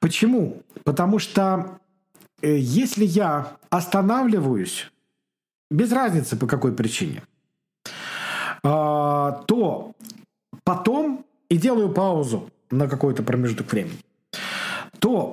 [0.00, 0.62] Почему?
[0.84, 1.80] Потому что
[2.40, 4.90] э, если я останавливаюсь,
[5.70, 7.22] без разницы по какой причине,
[8.62, 9.92] а, то
[10.64, 14.00] потом и делаю паузу на какой-то промежуток времени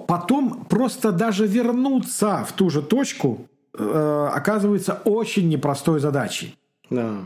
[0.08, 3.48] потом просто даже вернуться в ту же точку
[3.78, 6.58] э, оказывается очень непростой задачей.
[6.90, 7.18] Да.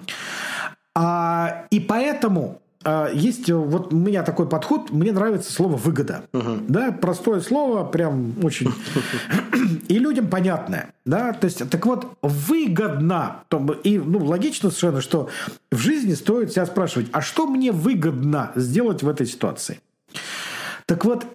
[0.96, 6.24] А, и поэтому э, есть вот у меня такой подход, мне нравится слово выгода.
[6.34, 6.58] Угу.
[6.68, 8.74] Да, простое слово, прям очень.
[9.88, 10.94] И людям понятное.
[11.06, 13.44] Да, то есть, так вот, выгодно.
[13.84, 15.30] И ну, логично совершенно, что
[15.72, 19.80] в жизни стоит себя спрашивать, а что мне выгодно сделать в этой ситуации?
[20.86, 21.26] Так вот,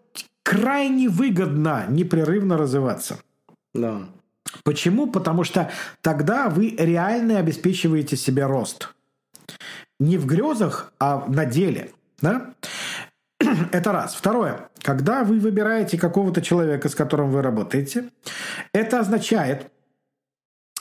[0.44, 3.18] крайне выгодно непрерывно развиваться.
[3.74, 4.02] Да.
[4.62, 5.08] Почему?
[5.10, 8.94] Потому что тогда вы реально обеспечиваете себе рост.
[9.98, 11.90] Не в грезах, а на деле.
[12.20, 12.54] Да?
[13.72, 14.14] Это раз.
[14.14, 14.68] Второе.
[14.82, 18.10] Когда вы выбираете какого-то человека, с которым вы работаете,
[18.74, 19.72] это означает,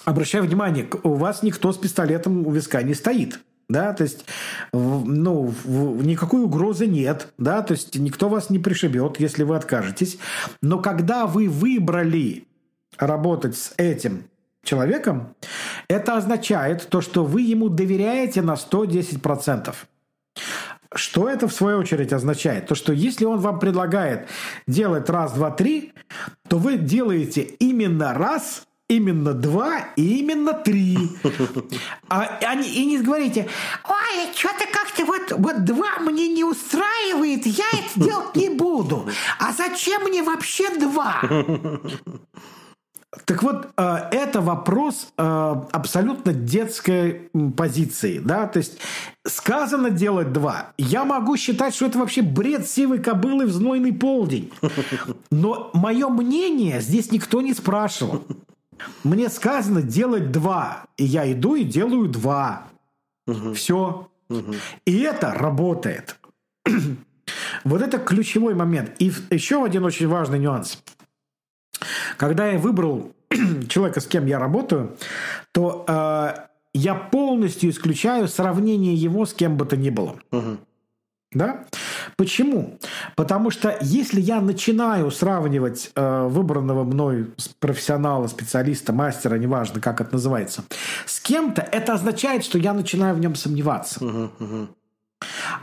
[0.04, 3.40] обращаю внимание, у вас никто с пистолетом у виска не стоит
[3.70, 4.26] да, то есть,
[4.72, 5.54] ну,
[6.02, 10.18] никакой угрозы нет, да, то есть никто вас не пришибет, если вы откажетесь.
[10.62, 12.46] Но когда вы выбрали
[12.98, 14.26] работать с этим
[14.64, 15.36] человеком,
[15.88, 19.74] это означает то, что вы ему доверяете на 110%.
[20.96, 22.68] Что это в свою очередь означает?
[22.68, 24.28] То, что если он вам предлагает
[24.68, 25.94] делать раз, два, три,
[26.48, 30.98] то вы делаете именно раз– именно два и именно три.
[32.10, 33.48] А, они, и не говорите,
[33.88, 39.08] ой, что-то как-то вот, вот два мне не устраивает, я это делать не буду.
[39.40, 41.22] А зачем мне вообще два?
[43.26, 48.80] Так вот, э, это вопрос э, абсолютно детской позиции, да, то есть
[49.26, 50.74] сказано делать два.
[50.78, 54.52] Я могу считать, что это вообще бред сивой кобылы в знойный полдень.
[55.32, 58.24] Но мое мнение здесь никто не спрашивал.
[59.04, 60.86] Мне сказано делать два.
[60.98, 62.68] И я иду и делаю два.
[63.28, 63.54] Угу.
[63.54, 64.10] Все.
[64.30, 64.54] Угу.
[64.86, 66.18] И это работает.
[67.64, 68.92] вот это ключевой момент.
[69.00, 70.82] И еще один очень важный нюанс.
[72.18, 73.14] Когда я выбрал
[73.70, 74.96] человека, с кем я работаю,
[75.52, 80.16] то э, я полностью исключаю сравнение его с кем бы то ни было.
[80.32, 80.58] Угу.
[81.34, 81.66] Да?
[82.18, 82.78] Почему?
[83.16, 87.28] Потому что если я начинаю сравнивать э, выбранного мной
[87.60, 90.64] профессионала, специалиста, мастера, неважно, как это называется,
[91.06, 94.04] с кем-то, это означает, что я начинаю в нем сомневаться.
[94.04, 94.68] Угу, угу.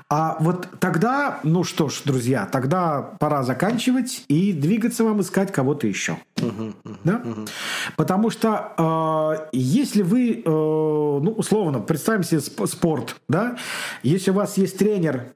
[0.08, 5.86] А вот тогда, ну что ж, друзья, тогда пора заканчивать и двигаться вам искать кого-то
[5.86, 6.18] еще.
[6.36, 7.22] Uh-huh, uh-huh, да?
[7.24, 7.48] uh-huh.
[7.96, 13.56] Потому что э, если вы, э, ну условно, представим себе спорт, да,
[14.02, 15.32] если у вас есть тренер,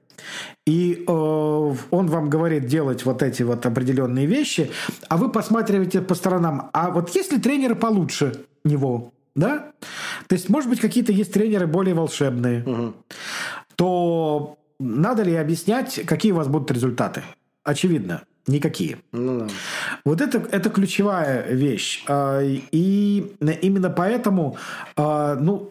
[0.66, 4.70] и э, он вам говорит делать вот эти вот определенные вещи,
[5.08, 9.72] а вы посматриваете по сторонам, а вот есть ли тренеры получше него, да?
[10.28, 12.62] То есть, может быть, какие-то есть тренеры более волшебные.
[12.62, 12.94] Угу
[13.76, 17.22] то надо ли объяснять, какие у вас будут результаты?
[17.62, 18.98] Очевидно, никакие.
[19.12, 19.48] Ну, да.
[20.04, 22.04] Вот это, это ключевая вещь.
[22.08, 24.56] А, и именно поэтому,
[24.96, 25.70] а, ну,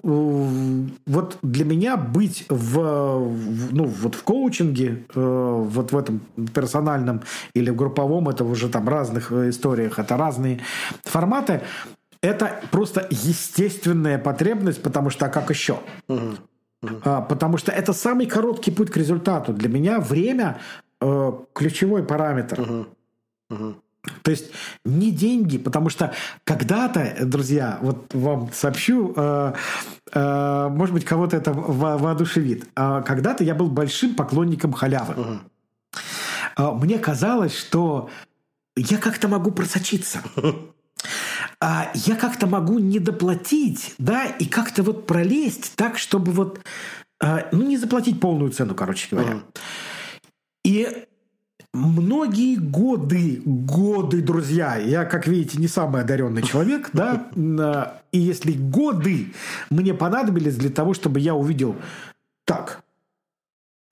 [1.05, 3.31] вот для меня быть в,
[3.71, 6.21] ну, вот в коучинге, э, вот в этом
[6.53, 7.21] персональном
[7.53, 10.61] или в групповом, это уже там разных историях, это разные
[11.03, 11.61] форматы,
[12.23, 15.79] это просто естественная потребность, потому что а как еще?
[16.07, 16.37] Угу.
[17.03, 19.53] А, потому что это самый короткий путь к результату.
[19.53, 20.59] Для меня время
[21.01, 22.61] э, ключевой параметр.
[22.61, 22.85] Угу.
[23.51, 23.75] Угу.
[24.21, 24.51] То есть
[24.83, 29.53] не деньги, потому что когда-то, друзья, вот вам сообщу, э,
[30.11, 32.67] э, может быть, кого-то это во воодушевит.
[32.75, 35.13] Э, когда-то я был большим поклонником халявы.
[35.13, 35.39] Угу.
[36.57, 38.09] Э, мне казалось, что
[38.75, 40.19] я как-то могу просочиться.
[41.59, 46.59] а, я как-то могу не доплатить, да, и как-то вот пролезть так, чтобы вот,
[47.21, 49.33] а, ну, не заплатить полную цену, короче говоря.
[49.33, 49.43] Uh-huh.
[50.65, 51.05] И
[51.73, 59.33] многие годы, годы, друзья, я, как видите, не самый одаренный человек, да, и если годы
[59.69, 61.75] мне понадобились для того, чтобы я увидел,
[62.45, 62.83] так,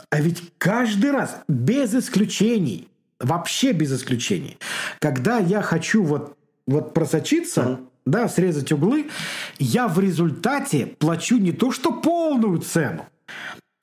[0.09, 2.87] а ведь каждый раз, без исключений,
[3.19, 4.57] вообще без исключений,
[4.99, 9.09] когда я хочу вот вот просочиться, да, срезать углы,
[9.57, 13.07] я в результате плачу не то что полную цену,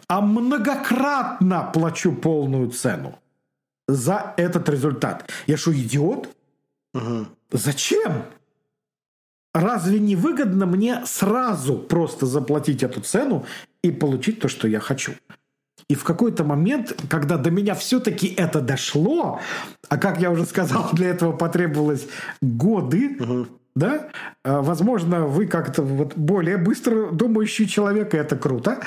[0.06, 3.18] а многократно плачу полную цену
[3.88, 5.28] за этот результат.
[5.46, 6.28] Я что, идиот?
[6.94, 7.26] Uh-huh.
[7.50, 8.24] Зачем?
[9.54, 13.46] Разве не выгодно мне сразу просто заплатить эту цену
[13.82, 15.14] и получить то, что я хочу?
[15.88, 19.40] И в какой-то момент, когда до меня все-таки это дошло,
[19.88, 22.06] а как я уже сказал, для этого потребовалось
[22.42, 23.46] годы, угу.
[23.74, 24.08] да,
[24.44, 28.80] а, возможно, вы как-то вот более быстро думающий человек, и это круто.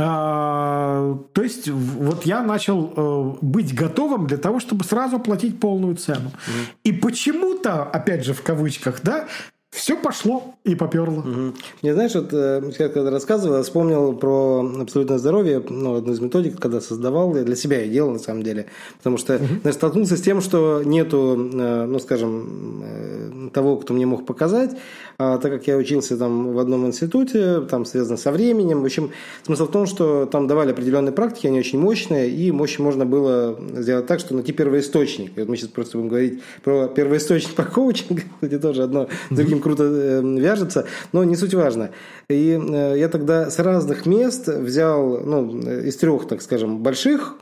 [0.00, 5.96] А, то есть вот я начал э, быть готовым для того, чтобы сразу платить полную
[5.96, 6.30] цену.
[6.30, 6.52] Mm.
[6.84, 9.26] И почему-то, опять же в кавычках, да,
[9.70, 11.20] все пошло и поперло.
[11.20, 11.54] Угу.
[11.82, 16.20] Мне знаешь, вот э, я когда рассказывал, я вспомнил про абсолютное здоровье, ну, одну из
[16.20, 19.44] методик, когда создавал, я для себя я делал на самом деле, потому что, угу.
[19.60, 24.70] знаешь, столкнулся с тем, что нету, э, ну, скажем, того, кто мне мог показать,
[25.18, 29.10] так как я учился там в одном институте, там связано со временем, в общем,
[29.42, 33.58] смысл в том, что там давали определенные практики, они очень мощные, и мощь можно было
[33.74, 35.36] сделать так, что найти первоисточник.
[35.36, 39.58] И вот мы сейчас просто будем говорить про первоисточник по коучингу, кстати, тоже одно другим
[39.58, 41.90] очень круто э, вяжется, но не суть важно.
[42.28, 47.34] И э, я тогда с разных мест взял, ну, из трех, так скажем, больших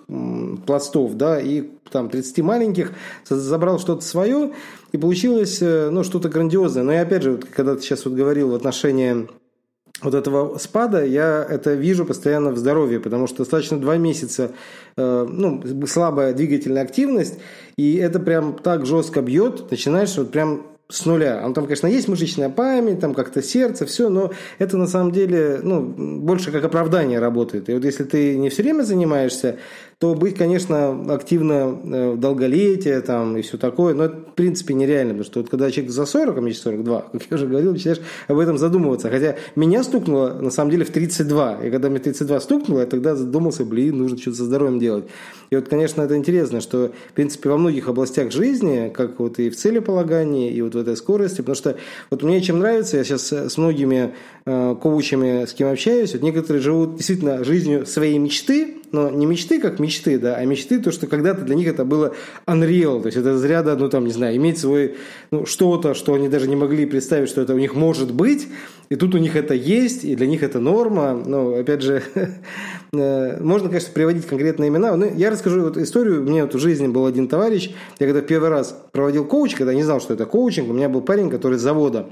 [0.67, 2.93] пластов, да, и там 30 маленьких,
[3.29, 4.53] забрал что-то свое,
[4.93, 6.83] и получилось, э, ну, что-то грандиозное.
[6.83, 9.29] Но я опять же, вот, когда ты сейчас вот говорил в отношении
[10.03, 14.53] вот этого спада, я это вижу постоянно в здоровье, потому что достаточно два месяца
[14.97, 17.39] э, ну, слабая двигательная активность,
[17.77, 21.43] и это прям так жестко бьет, начинаешь вот прям с нуля.
[21.45, 25.59] Он там, конечно, есть мышечная память, там как-то сердце, все, но это на самом деле
[25.63, 27.69] ну, больше как оправдание работает.
[27.69, 29.59] И вот если ты не все время занимаешься,
[29.99, 35.15] то быть, конечно, активно э, долголетие там и все такое, но это в принципе нереально,
[35.15, 38.01] потому что вот когда человек за 40, а мне 42, как я уже говорил, начинаешь
[38.29, 39.09] об этом задумываться.
[39.09, 43.17] Хотя меня стукнуло на самом деле в 32, и когда мне 32 стукнуло, я тогда
[43.17, 45.07] задумался, блин, нужно что-то со здоровьем делать.
[45.49, 49.49] И вот, конечно, это интересно, что, в принципе, во многих областях жизни, как вот и
[49.49, 51.77] в целеполагании, и вот в этой скорости, потому что
[52.11, 54.13] вот мне чем нравится, я сейчас с многими
[54.45, 59.61] э, коучами, с кем общаюсь, вот некоторые живут действительно жизнью своей мечты, но не мечты
[59.61, 62.15] как мечты, да, а мечты то, что когда-то для них это было
[62.47, 64.97] unreal, то есть это из ряда, ну там, не знаю, иметь свой,
[65.31, 68.49] ну, что-то, что они даже не могли представить, что это у них может быть,
[68.89, 72.03] и тут у них это есть, и для них это норма, но, опять же,
[72.93, 76.59] э, можно, конечно, приводить конкретные имена, но я расскажу вот историю, у меня вот в
[76.59, 80.27] жизни был один товарищ, я когда первый раз проводил коуч, когда не знал, что это
[80.27, 82.09] коучинг, у меня был парень, который с завода,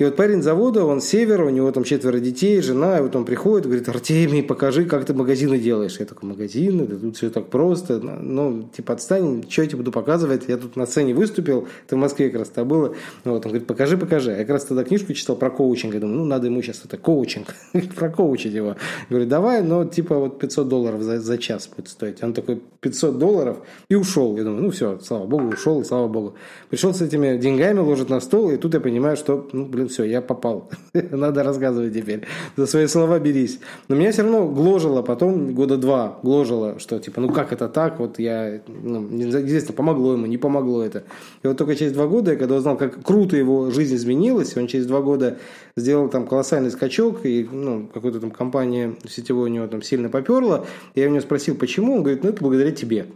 [0.00, 3.26] И вот парень завода, он север, у него там четверо детей, жена, и вот он
[3.26, 6.00] приходит, говорит, Артемий, покажи, как ты магазины делаешь.
[6.00, 8.00] Я такой, магазины, да тут все так просто.
[8.00, 10.44] Ну, типа, отстань, что я тебе буду показывать?
[10.48, 12.94] Я тут на сцене выступил, ты в Москве как раз то было.
[13.24, 14.30] Вот, он говорит, покажи, покажи.
[14.30, 15.92] Я как раз тогда книжку читал про коучинг.
[15.92, 17.54] Я думаю, ну, надо ему сейчас это коучинг,
[17.94, 18.76] прокоучить его.
[19.10, 22.22] Говорю, давай, но типа вот 500 долларов за, за час будет стоить.
[22.22, 23.58] Он такой, 500 долларов,
[23.90, 24.34] и ушел.
[24.38, 26.36] Я думаю, ну все, слава богу, ушел, слава богу.
[26.70, 30.04] Пришел с этими деньгами, ложит на стол, и тут я понимаю, что, ну, блин, все,
[30.04, 30.70] я попал.
[30.92, 32.22] Надо рассказывать теперь.
[32.56, 33.60] За свои слова берись.
[33.88, 37.98] Но меня все равно гложило потом, года два гложило, что типа, ну как это так,
[37.98, 41.04] вот я, ну, неизвестно, помогло ему, не помогло это.
[41.42, 44.66] И вот только через два года, я когда узнал, как круто его жизнь изменилась, он
[44.66, 45.38] через два года
[45.76, 50.64] сделал там колоссальный скачок, и ну, какой-то там компания сетевой у него там сильно поперла.
[50.94, 53.06] Я у него спросил, почему, он говорит, ну это благодаря тебе.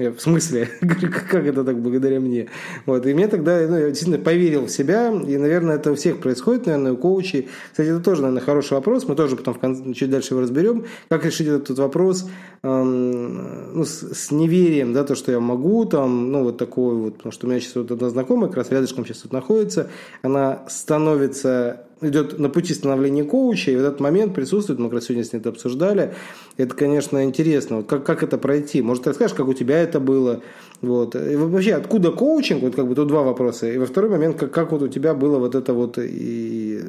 [0.00, 0.68] Я, в смысле?
[0.80, 2.48] Как это так благодаря мне?
[2.86, 3.04] Вот.
[3.04, 6.66] И мне тогда, ну, я действительно поверил в себя, и, наверное, это у всех происходит,
[6.66, 7.48] наверное, у коучей.
[7.72, 10.84] Кстати, это тоже, наверное, хороший вопрос, мы тоже потом в конце, чуть дальше его разберем,
[11.08, 12.30] как решить этот вопрос
[12.62, 17.16] эм, ну, с, с неверием, да, то, что я могу, там, ну, вот такой вот,
[17.16, 19.90] потому что у меня сейчас вот одна знакомая, как раз рядышком сейчас тут находится,
[20.22, 25.04] она становится идет на пути становления коуча, и в этот момент присутствует, мы как раз
[25.04, 26.14] сегодня с ней это обсуждали,
[26.56, 30.00] это, конечно, интересно, вот как, как это пройти, может, ты расскажешь, как у тебя это
[30.00, 30.42] было,
[30.80, 34.36] вот, и вообще, откуда коучинг, вот как бы тут два вопроса, и во второй момент,
[34.38, 36.82] как, как вот у тебя было вот это вот, и,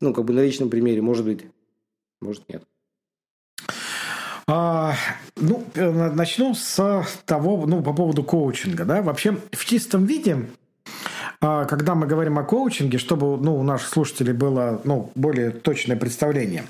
[0.00, 1.46] ну, как бы на личном примере, может быть,
[2.20, 2.62] может, нет.
[4.46, 4.94] А,
[5.36, 10.46] ну, начну с того, ну, по поводу коучинга, да, вообще в чистом виде
[11.42, 16.64] когда мы говорим о коучинге, чтобы ну, у наших слушателей было ну, более точное представление.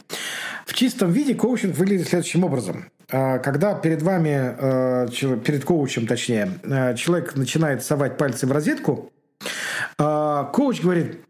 [0.64, 2.86] В чистом виде коучинг выглядит следующим образом.
[3.10, 5.06] А, когда перед вами, а,
[5.44, 6.58] перед коучем точнее,
[6.96, 9.12] человек начинает совать пальцы в розетку,
[9.98, 11.20] коуч говорит,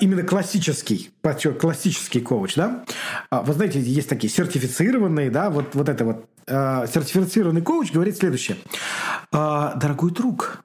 [0.00, 1.10] именно классический,
[1.58, 2.84] классический коуч, да,
[3.30, 8.56] вы знаете, есть такие сертифицированные, да, вот, вот это вот, сертифицированный коуч говорит следующее.
[9.30, 10.64] Дорогой друг,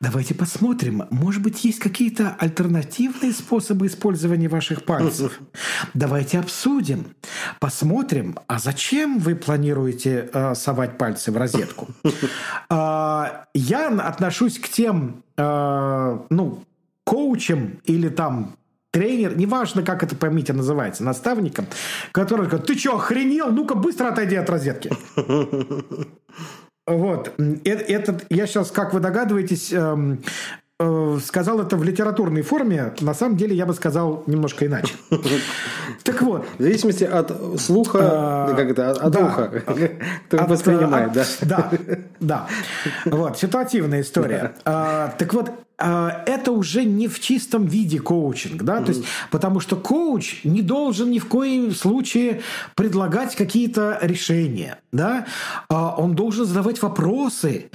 [0.00, 5.40] Давайте посмотрим, может быть, есть какие-то альтернативные способы использования ваших пальцев.
[5.94, 7.14] Давайте обсудим,
[7.60, 11.88] посмотрим, а зачем вы планируете э, совать пальцы в розетку?
[12.70, 16.64] Э, я отношусь к тем, э, ну,
[17.04, 18.56] коучам или там
[18.90, 21.66] тренер, неважно, как это, поймите, называется, наставником,
[22.12, 23.50] который говорит, ты что, охренел?
[23.50, 24.90] Ну-ка, быстро отойди от розетки.
[26.88, 27.32] Вот.
[27.64, 30.22] Этот, я сейчас, как вы догадываетесь, эм,
[30.80, 32.94] э, сказал это в литературной форме.
[33.00, 34.94] На самом деле я бы сказал немножко иначе.
[36.04, 36.46] Так вот.
[36.58, 39.62] В зависимости от слуха, а, как это, от уха,
[40.26, 41.24] кто воспринимает, да.
[41.42, 41.70] Да,
[42.20, 42.46] да.
[43.04, 44.54] Вот, ситуативная история.
[44.64, 48.84] Так вот, это уже не в чистом виде коучинг, да, mm-hmm.
[48.84, 52.42] то есть, потому что коуч не должен ни в коем случае
[52.74, 55.26] предлагать какие-то решения, да,
[55.68, 57.70] а он должен задавать вопросы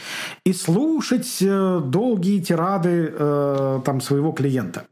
[0.45, 4.85] и слушать э, долгие тирады э, там своего клиента.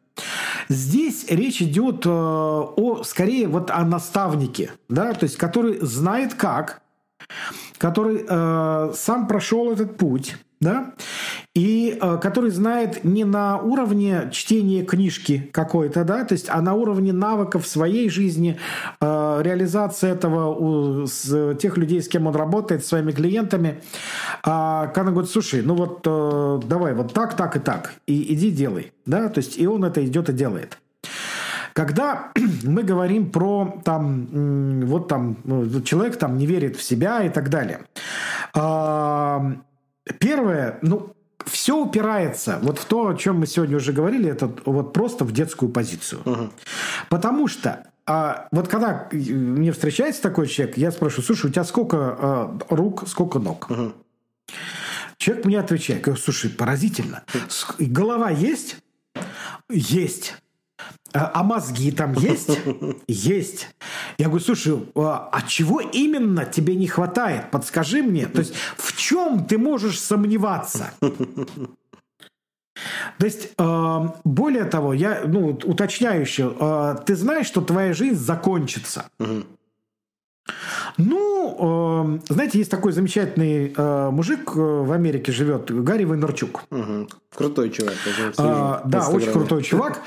[0.70, 6.82] Здесь речь идет э, о, скорее, вот о наставнике, да, то есть, который знает как,
[7.78, 8.26] который
[8.95, 10.93] сам прошел этот путь, да,
[11.54, 16.76] и э, который знает не на уровне чтения книжки какой-то, да, то есть, а на
[16.76, 18.58] уровне навыков своей жизни,
[19.02, 21.08] э, реализации этого у
[21.56, 23.82] тех людей, с кем он работает, своими клиентами.
[24.43, 28.34] А когда он говорит, слушай, ну вот э, давай вот так, так и так, и
[28.34, 30.78] иди делай, да, то есть, и он это идет и делает.
[31.74, 32.32] Когда
[32.64, 37.49] мы говорим про там, вот там, ну, человек там не верит в себя и так
[37.49, 37.82] далее,
[40.20, 41.14] Первое, ну,
[41.52, 45.32] все упирается вот в то, о чем мы сегодня уже говорили, это вот просто в
[45.32, 46.22] детскую позицию.
[46.26, 46.49] Угу.
[47.10, 51.97] Потому что а вот когда мне встречается такой человек, я спрашиваю, слушай, у тебя сколько
[51.97, 53.70] а, рук, сколько ног?
[53.70, 53.93] Угу.
[55.18, 57.24] Человек мне отвечает, говорю, слушай, поразительно.
[57.78, 58.78] Голова есть?
[59.70, 60.36] Есть.
[61.14, 62.50] А, а мозги там есть?
[63.08, 63.70] Есть.
[64.18, 67.52] Я говорю, слушай, а, а чего именно тебе не хватает?
[67.52, 68.28] Подскажи мне.
[68.28, 70.92] То есть в чем ты можешь сомневаться?
[73.18, 79.10] То есть, а, более того, я ну, уточняю еще, ты знаешь, что твоя жизнь закончится.
[80.98, 86.64] Ну, э, знаете, есть такой замечательный э, мужик э, в Америке живет, Гарри Вайнерчук.
[86.72, 87.08] Угу.
[87.36, 87.94] Крутой чувак.
[88.38, 90.02] А, да, очень крутой чувак.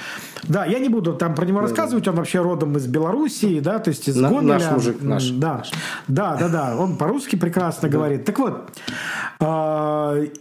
[0.44, 3.88] Да, я не буду там про него рассказывать, он вообще родом из Белоруссии, да, то
[3.88, 4.58] есть из На, Гомеля.
[4.58, 5.30] Наш мужик, наш.
[5.30, 5.62] Да,
[6.06, 8.24] да, да, да, он по-русски прекрасно говорит.
[8.24, 8.70] Так вот,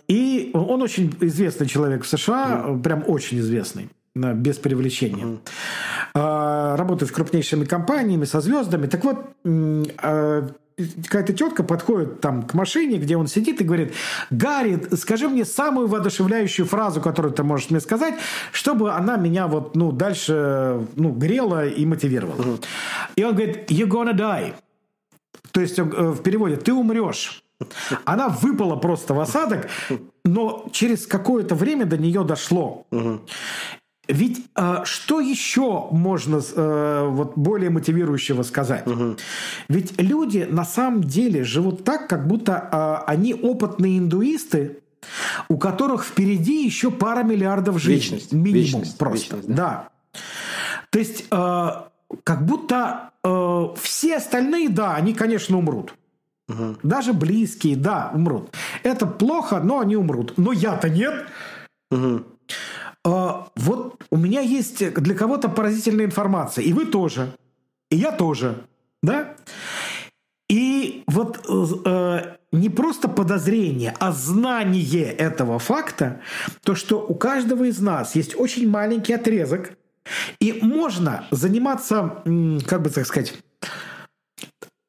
[0.08, 3.89] и он очень известный человек в США, прям очень известный.
[4.16, 5.26] без привлечения.
[5.26, 5.39] Угу.
[6.14, 8.86] Работает с крупнейшими компаниями, со звездами.
[8.86, 10.47] Так вот, а,
[11.03, 13.93] какая-то тетка подходит там к машине, где он сидит и говорит,
[14.30, 18.16] Гарри, скажи мне самую воодушевляющую фразу, которую ты можешь мне сказать,
[18.51, 22.59] чтобы она меня вот, ну, дальше, ну, грела и мотивировала.
[23.16, 24.53] И он говорит, you're gonna die.
[25.51, 27.43] То есть э, в переводе «ты умрешь».
[28.05, 29.70] Она выпала просто в осадок,
[30.26, 32.86] но через какое-то время до нее дошло.
[32.91, 33.22] Угу.
[34.08, 38.86] Ведь э, что еще можно э, вот более мотивирующего сказать?
[38.86, 39.16] Угу.
[39.70, 44.80] Ведь люди на самом деле живут так, как будто э, они опытные индуисты,
[45.47, 48.18] у которых впереди еще пара миллиардов жизней.
[48.18, 48.34] Вечность.
[48.34, 49.36] Минимум вечность, просто.
[49.38, 49.89] Вечность, да.
[50.14, 50.20] да.
[50.89, 51.68] То есть э,
[52.24, 55.95] как будто э, все остальные, да, они, конечно, умрут.
[56.49, 56.78] Угу.
[56.84, 58.54] Даже близкие, да, умрут.
[58.84, 60.34] Это плохо, но они умрут.
[60.38, 61.26] Но я-то нет.
[61.89, 62.24] Угу.
[63.06, 67.36] А, вот у меня есть для кого-то поразительная информация, и вы тоже,
[67.89, 68.66] и я тоже,
[69.01, 69.36] да?
[70.49, 76.22] И вот э, не просто подозрение, а знание этого факта,
[76.64, 79.74] то, что у каждого из нас есть очень маленький отрезок,
[80.39, 82.24] и можно заниматься,
[82.68, 83.34] как бы так сказать,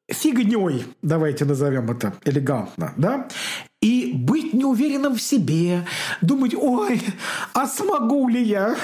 [0.09, 3.27] фигней, давайте назовем это элегантно, да,
[3.85, 5.85] и быть неуверенным в себе,
[6.21, 6.99] думать, ой,
[7.53, 8.75] а смогу ли я,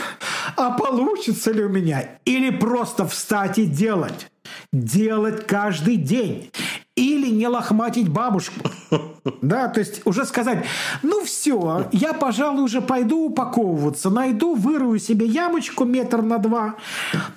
[0.56, 4.28] а получится ли у меня, или просто встать и делать.
[4.72, 6.52] Делать каждый день.
[6.96, 8.70] Или не лохматить бабушку.
[9.42, 10.66] Да, то есть уже сказать,
[11.04, 16.76] ну все, я, пожалуй, уже пойду упаковываться, найду, вырую себе ямочку метр на два,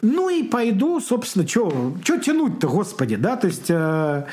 [0.00, 3.66] ну и пойду, собственно, что тянуть-то, господи, да, то есть...
[3.68, 4.24] Э,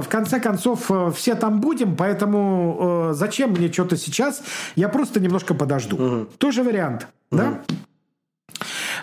[0.00, 4.42] в конце концов, э, все там будем, поэтому э, зачем мне что-то сейчас?
[4.76, 5.96] Я просто немножко подожду.
[5.96, 6.26] Угу.
[6.38, 7.40] Тоже вариант, угу.
[7.40, 7.60] да?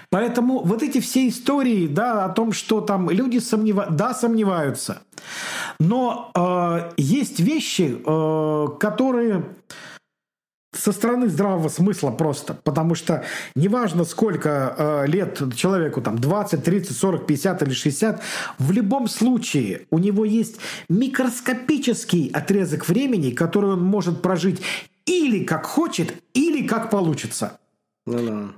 [0.09, 5.01] Поэтому вот эти все истории, да, о том, что там люди сомневаются, да, сомневаются.
[5.79, 9.45] Но э, есть вещи, э, которые
[10.77, 13.23] со стороны здравого смысла просто, потому что
[13.55, 18.21] неважно сколько э, лет человеку, там 20, 30, 40, 50 или 60,
[18.59, 20.57] в любом случае у него есть
[20.89, 24.61] микроскопический отрезок времени, который он может прожить
[25.05, 27.59] или как хочет, или как получится.
[28.05, 28.49] Ну да.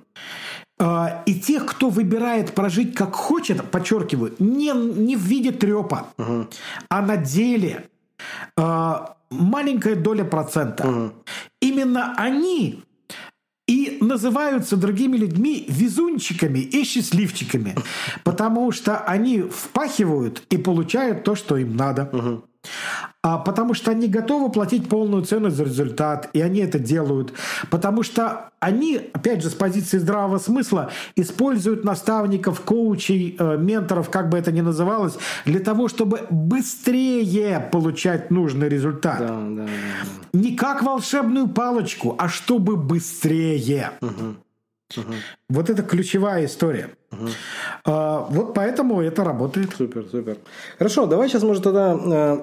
[0.82, 6.48] Uh, и тех, кто выбирает прожить как хочет, подчеркиваю, не, не в виде трепа, угу.
[6.88, 7.90] а на деле,
[8.58, 10.88] uh, маленькая доля процента.
[10.88, 11.12] Угу.
[11.62, 12.84] Именно они
[13.68, 17.76] и называются другими людьми везунчиками и счастливчиками,
[18.24, 22.10] потому что они впахивают и получают то, что им надо.
[22.12, 22.44] Угу
[23.22, 27.34] потому что они готовы платить полную цену за результат, и они это делают,
[27.70, 34.30] потому что они, опять же, с позиции здравого смысла используют наставников, коучей, э, менторов, как
[34.30, 39.20] бы это ни называлось, для того, чтобы быстрее получать нужный результат.
[39.20, 39.70] Да, да, да.
[40.34, 43.92] Не как волшебную палочку, а чтобы быстрее.
[44.02, 44.36] Угу.
[44.98, 45.14] Угу.
[45.50, 46.92] Вот это ключевая история.
[47.12, 47.28] Угу.
[47.86, 49.72] А, вот поэтому это работает.
[49.76, 50.38] Супер, супер.
[50.78, 51.98] Хорошо, давай сейчас, может, тогда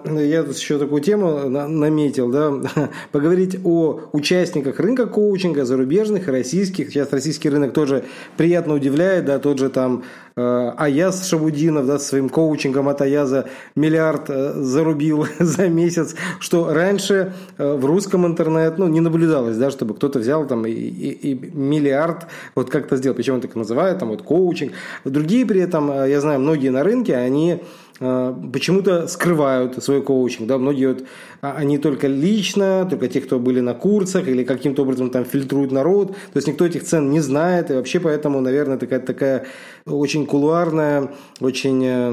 [0.04, 2.52] э, я тут еще такую тему наметил, да,
[3.12, 6.88] поговорить о участниках рынка коучинга, зарубежных, российских.
[6.88, 8.04] Сейчас российский рынок тоже
[8.36, 10.02] приятно удивляет, да, тот же там
[10.36, 17.34] э, Аяз Шабудинов, да, своим коучингом от Аяза миллиард э, зарубил за месяц, что раньше
[17.56, 22.26] в русском интернет, ну, не наблюдалось, да, чтобы кто-то взял там и, и, и миллиард
[22.56, 24.22] вот как-то сделал, причем он так называет, там вот
[24.56, 24.72] коучинг.
[25.04, 27.58] Другие при этом, э, я знаю, многие на рынке, они
[28.00, 30.48] э, почему-то скрывают свой коучинг.
[30.48, 30.58] Да?
[30.58, 31.04] Многие вот,
[31.40, 35.72] а, они только лично, только те, кто были на курсах или каким-то образом там фильтруют
[35.72, 36.08] народ.
[36.08, 37.70] То есть никто этих цен не знает.
[37.70, 39.46] И вообще поэтому, наверное, такая, такая
[39.86, 41.08] очень кулуарная,
[41.40, 42.10] очень, э,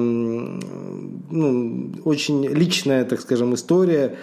[1.31, 4.15] ну, очень личная, так скажем, история.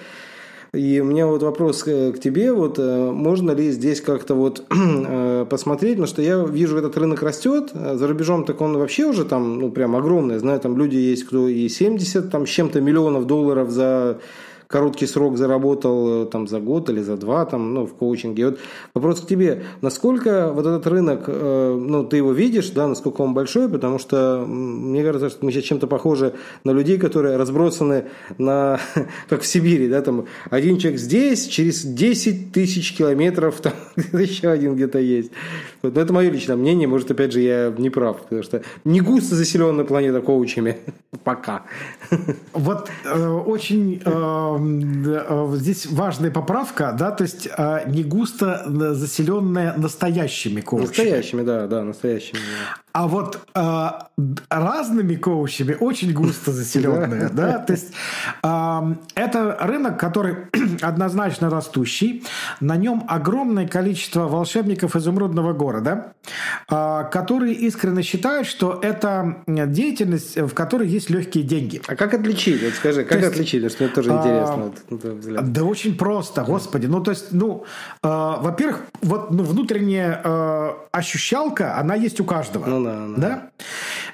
[0.73, 5.45] И у меня вот вопрос к тебе, вот э, можно ли здесь как-то вот э,
[5.51, 9.25] посмотреть, потому что я вижу, этот рынок растет, а за рубежом так он вообще уже
[9.25, 13.27] там, ну, прям огромный, знаю, там люди есть, кто и 70 там с чем-то миллионов
[13.27, 14.21] долларов за
[14.71, 18.47] короткий срок заработал э, там за год или за два там, ну, в коучинге.
[18.47, 18.59] Вот
[18.95, 23.35] вопрос к тебе, насколько вот этот рынок, э, ну, ты его видишь, да, насколько он
[23.35, 28.05] большой, потому что мне кажется, что мы сейчас чем-то похожи на людей, которые разбросаны
[28.39, 28.79] на,
[29.29, 33.73] как в Сибири, да, там один человек здесь, через 10 тысяч километров там
[34.13, 35.33] еще один где-то есть.
[35.83, 39.01] Вот, но это мое личное мнение, может, опять же, я не прав, потому что не
[39.01, 40.77] густо заселенная планета коучами
[41.25, 41.65] пока.
[42.53, 44.60] Вот э, очень э,
[45.57, 50.89] здесь важная поправка, да, то есть э, не густо заселенная настоящими коучами.
[50.89, 52.39] Настоящими, да, да, настоящими.
[52.39, 52.81] Да.
[52.93, 53.89] А вот э,
[54.49, 57.93] разными коучами очень густо заселенная, да, то есть
[58.43, 60.37] э, это рынок, который
[60.83, 62.25] однозначно растущий,
[62.61, 66.15] на нем огромное количество волшебников изумрудного города,
[66.71, 71.81] э, которые искренне считают, что это деятельность, в которой есть легкие деньги.
[71.87, 72.63] А как отличить?
[72.63, 73.71] Вот скажи, как есть, отличить?
[73.71, 74.73] Что мне тоже интересно.
[75.39, 76.87] А, да очень просто, господи.
[76.87, 77.65] Ну, то есть, ну,
[78.03, 82.67] э, во-первых, вот ну, внутренняя э, ощущалка, она есть у каждого.
[82.67, 83.17] Ну, да, да.
[83.17, 83.51] да?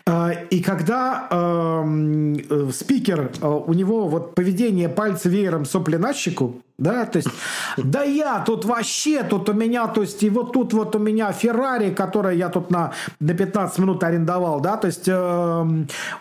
[0.09, 6.63] А, и когда э, спикер, э, у него вот поведение пальца веером сопли на щеку,
[6.79, 7.29] да, то есть,
[7.77, 11.33] да я тут вообще, тут у меня, то есть, и вот тут вот у меня
[11.33, 15.67] Феррари, которое я тут на, на 15 минут арендовал, да, то есть, э,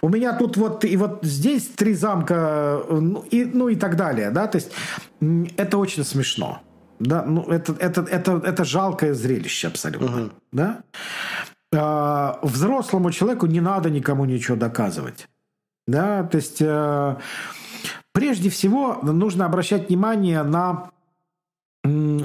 [0.01, 4.31] у меня тут вот, и вот здесь три замка, ну и, ну и так далее,
[4.31, 4.71] да, то есть,
[5.57, 6.59] это очень смешно.
[6.99, 10.05] Да, ну это, это, это, это жалкое зрелище абсолютно.
[10.05, 10.31] Uh-huh.
[10.53, 10.83] Да?
[11.75, 15.27] А, взрослому человеку не надо никому ничего доказывать.
[15.87, 17.15] Да, то есть э,
[18.11, 20.89] прежде всего нужно обращать внимание на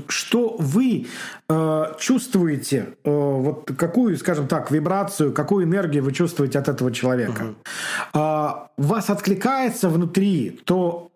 [0.08, 1.06] что вы
[1.48, 7.42] э, чувствуете, э, вот какую, скажем так, вибрацию, какую энергию вы чувствуете от этого человека.
[7.42, 8.20] Угу.
[8.22, 8.48] Э,
[8.78, 11.09] вас откликается внутри то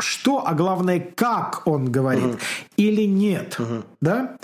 [0.00, 2.38] что, а главное, как он говорит угу.
[2.76, 3.56] или нет.
[3.58, 3.82] Угу.
[4.00, 4.36] Да?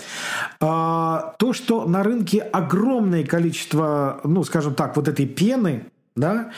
[0.61, 6.51] А, то, что на рынке огромное количество, ну, скажем так, вот этой пены, да,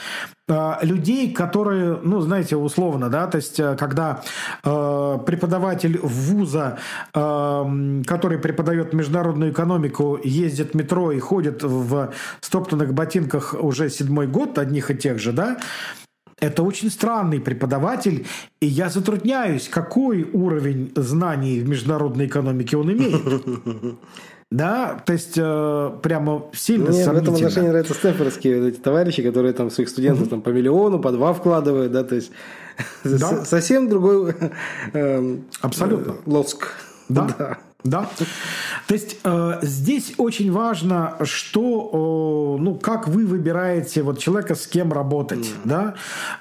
[0.49, 4.21] а, людей, которые, ну, знаете, условно, да, то есть, э, когда
[4.63, 6.79] э, преподаватель вуза,
[7.13, 14.27] э, который преподает международную экономику, ездит в метро и ходит в стоптанных ботинках уже седьмой
[14.27, 15.57] год одних и тех же, да,
[16.41, 18.25] это очень странный преподаватель,
[18.59, 23.21] и я затрудняюсь, какой уровень знаний в международной экономике он имеет.
[24.51, 29.53] Да, то есть э, прямо сильно Мне в этом отношении нравятся стефорские эти товарищи, которые
[29.53, 32.33] там своих студентов там по миллиону, по два вкладывают, да, то есть
[33.05, 33.45] да?
[33.45, 34.35] совсем другой
[34.91, 36.67] э, абсолютно лоск.
[37.07, 37.29] Да.
[37.39, 37.57] да.
[37.83, 38.09] Да.
[38.87, 44.67] То есть э, здесь очень важно, что, э, ну, как вы выбираете вот человека, с
[44.67, 45.55] кем работать, mm.
[45.63, 45.95] да.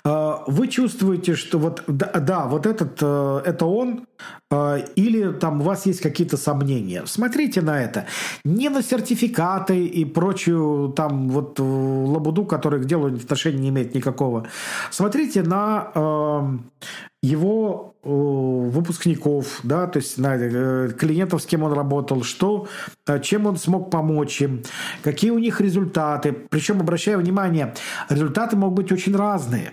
[0.05, 4.07] Э, вы чувствуете, что вот, да, да вот этот, э, это он,
[4.51, 7.05] э, или там у вас есть какие-то сомнения.
[7.07, 8.07] Смотрите на это.
[8.45, 13.95] Не на сертификаты и прочую там вот э, лабуду, которая к делу отношения не имеет
[13.95, 14.47] никакого.
[14.91, 16.59] Смотрите на э,
[17.23, 22.67] его э, выпускников, да, то есть на э, клиентов, с кем он работал, что,
[23.07, 24.63] э, чем он смог помочь им,
[25.03, 26.33] какие у них результаты.
[26.33, 27.75] Причем, обращаю внимание,
[28.09, 29.73] результаты могут быть очень разные.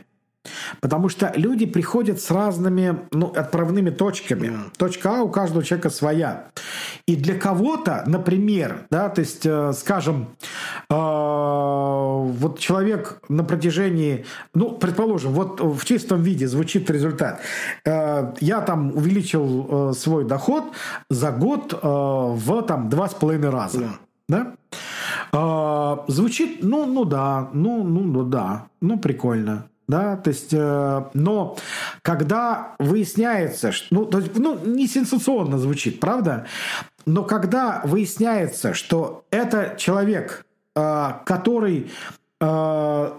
[0.82, 4.54] Потому что люди приходят с разными ну, отправными точками.
[4.78, 6.48] Точка А у каждого человека своя.
[7.06, 10.28] И для кого-то, например, да, то есть, э, скажем,
[10.90, 17.42] э, вот человек на протяжении, ну, предположим, вот в чистом виде звучит результат.
[17.86, 20.64] Э, я там увеличил э, свой доход
[21.10, 23.80] за год э, в там два с половиной раза.
[24.28, 24.54] Да?
[25.32, 25.98] да?
[26.08, 31.04] Э, звучит, ну, ну да, ну, ну, ну да, ну прикольно да, то есть, э,
[31.14, 31.58] но
[32.02, 36.46] когда выясняется, что, ну, то есть, ну, не сенсационно звучит, правда,
[37.06, 41.90] но когда выясняется, что это человек, э, который
[42.40, 43.12] э,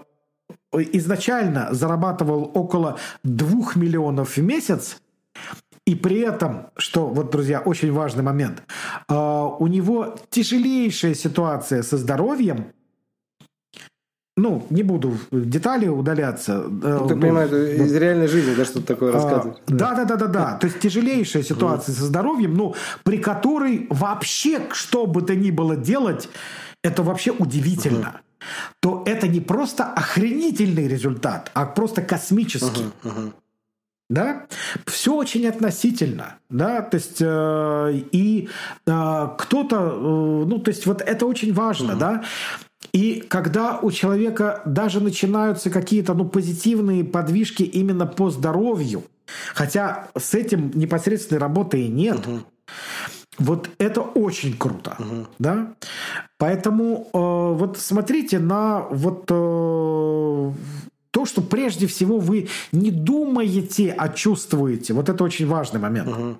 [0.71, 5.01] изначально зарабатывал около 2 миллионов в месяц,
[5.85, 8.61] и при этом, что вот, друзья, очень важный момент,
[9.07, 12.73] э, у него тяжелейшая ситуация со здоровьем,
[14.39, 16.63] ну, не буду в детали удаляться.
[16.69, 19.57] Ну, ты ну, понимаешь, вот, из реальной жизни, да, что-то такое рассказывать.
[19.67, 20.57] А, да, да, да, да, да.
[20.57, 25.75] То есть тяжелейшая ситуация со здоровьем, ну, при которой вообще что бы то ни было
[25.75, 26.29] делать,
[26.83, 28.21] это вообще удивительно.
[28.79, 32.85] То это не просто охренительный результат, а просто космический.
[34.09, 34.47] Да,
[34.87, 38.49] все очень относительно, да, то есть э, и
[38.87, 41.99] э, кто-то, э, ну, то есть вот это очень важно, угу.
[41.99, 42.23] да,
[42.93, 49.03] и когда у человека даже начинаются какие-то ну, позитивные подвижки именно по здоровью,
[49.53, 52.39] хотя с этим непосредственной работы и нет, угу.
[53.37, 54.95] вот это очень круто.
[54.97, 55.27] Угу.
[55.39, 55.73] Да?
[56.37, 60.51] Поэтому э, вот смотрите на вот э,
[61.11, 64.93] то, что прежде всего вы не думаете, а чувствуете.
[64.93, 66.09] Вот это очень важный момент.
[66.09, 66.37] Угу.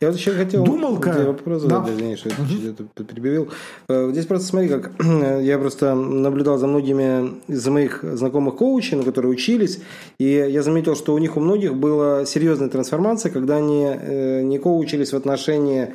[0.00, 0.64] Я вот еще хотел...
[0.64, 1.24] Думалка.
[1.26, 1.84] Вопрос да.
[1.84, 2.88] задать, извини, что угу.
[2.94, 3.48] это перебил.
[3.88, 4.92] Э, здесь просто смотри, как
[5.40, 9.80] я просто наблюдал за многими из моих знакомых коучей, на которые учились,
[10.18, 14.58] и я заметил, что у них у многих была серьезная трансформация, когда они э, не
[14.58, 15.94] коучились в отношении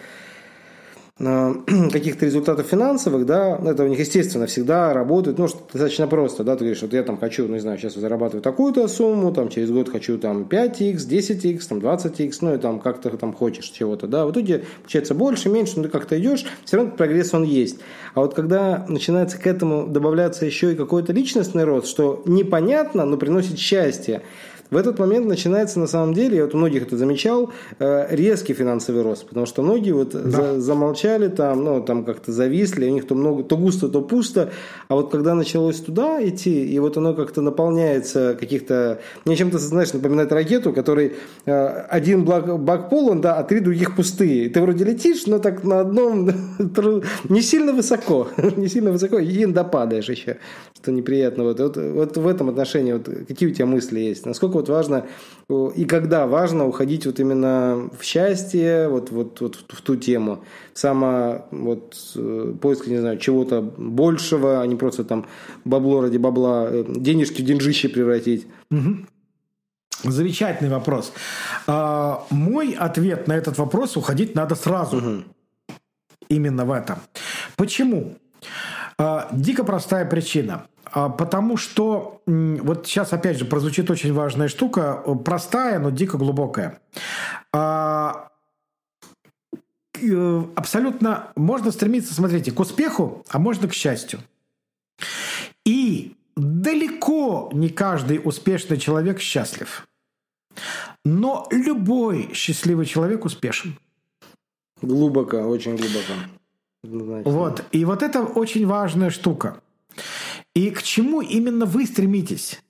[1.94, 6.66] каких-то результатов финансовых, да, это у них, естественно, всегда работает, ну, достаточно просто, да, ты
[6.66, 9.88] говоришь, вот я там хочу, ну, не знаю, сейчас зарабатываю такую-то сумму, там, через год
[9.88, 14.32] хочу там 5x, 10x, там, 20x, ну, и там, как-то там хочешь чего-то, да, в
[14.32, 17.80] итоге получается больше, меньше, но ты как-то идешь, все равно прогресс он есть.
[18.14, 23.16] А вот когда начинается к этому добавляться еще и какой-то личностный рост, что непонятно, но
[23.16, 24.22] приносит счастье,
[24.72, 28.54] в этот момент начинается на самом деле, я вот у многих это замечал, э, резкий
[28.54, 30.30] финансовый рост, потому что многие вот да.
[30.30, 34.52] за, замолчали там, ну там как-то зависли, у них то много, то густо, то пусто,
[34.88, 39.94] а вот когда началось туда идти, и вот оно как-то наполняется каких-то, мне чем-то, знаешь,
[39.94, 41.14] напоминает ракету, который
[41.46, 44.46] э, один бак, бак полон, да, а три других пустые.
[44.46, 46.30] И ты вроде летишь, но так на одном
[47.30, 50.38] не сильно высоко, не сильно высоко, и допадаешь еще,
[50.76, 51.44] что неприятно.
[51.44, 54.26] Вот, вот, вот в этом отношении, вот какие у тебя мысли есть?
[54.26, 55.06] Насколько вот важно
[55.48, 60.44] и когда важно уходить вот именно в счастье, вот, вот, вот в ту тему.
[60.74, 65.28] Само вот э, поиск, не знаю, чего-то большего, а не просто там
[65.64, 68.48] бабло ради бабла, э, денежки в деньжище превратить.
[68.72, 69.06] Угу.
[70.12, 71.14] Замечательный вопрос.
[71.68, 74.98] А, мой ответ на этот вопрос уходить надо сразу.
[74.98, 75.24] Угу.
[76.30, 76.98] Именно в этом.
[77.56, 78.18] Почему?
[78.44, 80.68] А, дико простая причина.
[80.96, 86.80] А, потому что вот сейчас опять же прозвучит очень важная штука, простая, но дико глубокая.
[87.52, 88.30] А,
[90.02, 94.20] э, абсолютно можно стремиться, смотрите, к успеху, а можно к счастью.
[95.66, 99.88] И далеко не каждый успешный человек счастлив.
[101.04, 103.78] Но любой счастливый человек успешен.
[104.82, 106.14] Глубоко, очень глубоко.
[106.86, 107.64] Значит, вот.
[107.72, 109.58] И вот это очень важная штука.
[110.54, 112.62] И к чему именно вы стремитесь?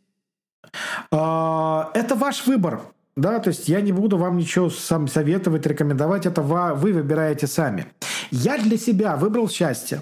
[1.12, 2.82] А, это ваш выбор.
[3.16, 7.88] Да, то есть я не буду вам ничего сам советовать, рекомендовать, это вы выбираете сами.
[8.30, 10.02] Я для себя выбрал счастье.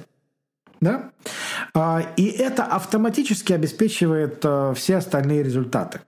[0.81, 1.11] Да?
[1.75, 6.01] А, и это автоматически обеспечивает а, все остальные результаты.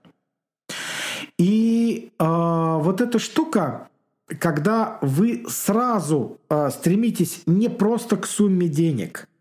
[1.38, 3.88] И вот эта штука,
[4.26, 6.38] когда вы сразу
[6.70, 9.28] стремитесь не просто к сумме денег–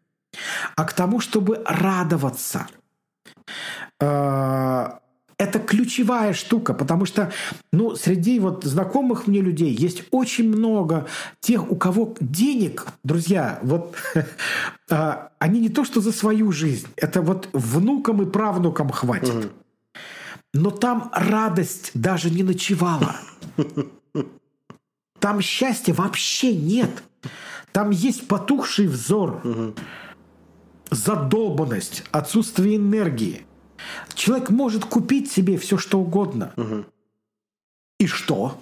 [0.76, 2.68] а к тому, чтобы радоваться.
[4.00, 5.00] А,
[5.38, 7.32] это ключевая штука, потому что
[7.72, 11.08] ну, среди вот знакомых мне людей есть очень много
[11.42, 13.96] тех, у кого денег, друзья, вот
[14.90, 19.52] а, они не то что за свою жизнь, это вот внукам и правнукам хватит.
[20.54, 23.18] Но там радость даже не ночевала.
[25.26, 27.02] Там счастья вообще нет.
[27.72, 29.42] Там есть потухший взор
[30.92, 33.44] задолбанность, отсутствие энергии.
[34.14, 36.54] Человек может купить себе все, что угодно.
[36.58, 36.86] Угу.
[38.02, 38.62] И что?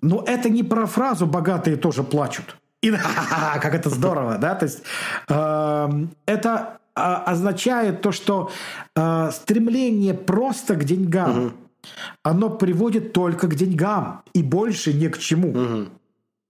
[0.00, 2.56] Но это не про фразу «богатые тоже плачут».
[2.82, 2.90] И,
[3.62, 4.56] как это здорово, да?
[4.56, 4.82] То есть
[5.28, 8.50] э, это э, означает то, что
[8.96, 11.52] э, стремление просто к деньгам, угу.
[12.22, 15.50] Оно приводит только к деньгам и больше ни к чему.
[15.50, 15.88] Угу.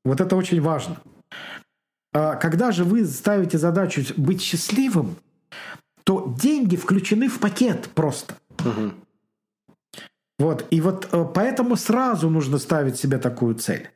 [0.05, 0.97] Вот это очень важно.
[2.13, 5.17] А когда же вы ставите задачу быть счастливым,
[6.05, 8.35] то деньги включены в пакет просто.
[8.61, 8.93] Угу.
[10.39, 13.91] Вот, и вот э, поэтому сразу нужно ставить себе такую цель.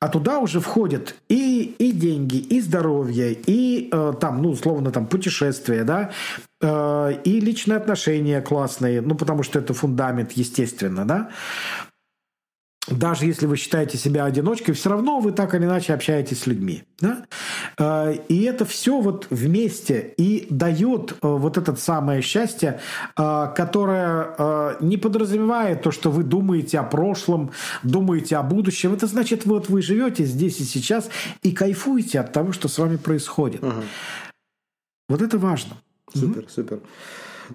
[0.00, 5.06] А туда уже входят и, и деньги, и здоровье, и э, там, ну, условно, там,
[5.06, 6.10] путешествия, да,
[6.60, 11.30] э, и личные отношения классные, ну, потому что это фундамент, естественно, да
[12.88, 16.82] даже если вы считаете себя одиночкой, все равно вы так или иначе общаетесь с людьми.
[16.98, 17.24] Да?
[17.78, 22.80] Э, и это все вот вместе и дает э, вот это самое счастье,
[23.16, 27.52] э, которое не подразумевает то, что вы думаете о прошлом,
[27.82, 28.94] думаете о будущем.
[28.94, 31.08] Это значит, вот вы живете здесь и сейчас
[31.42, 33.62] и кайфуете от того, что с вами происходит.
[33.62, 33.82] Угу.
[35.08, 35.76] Вот это важно.
[36.12, 36.80] Супер, супер.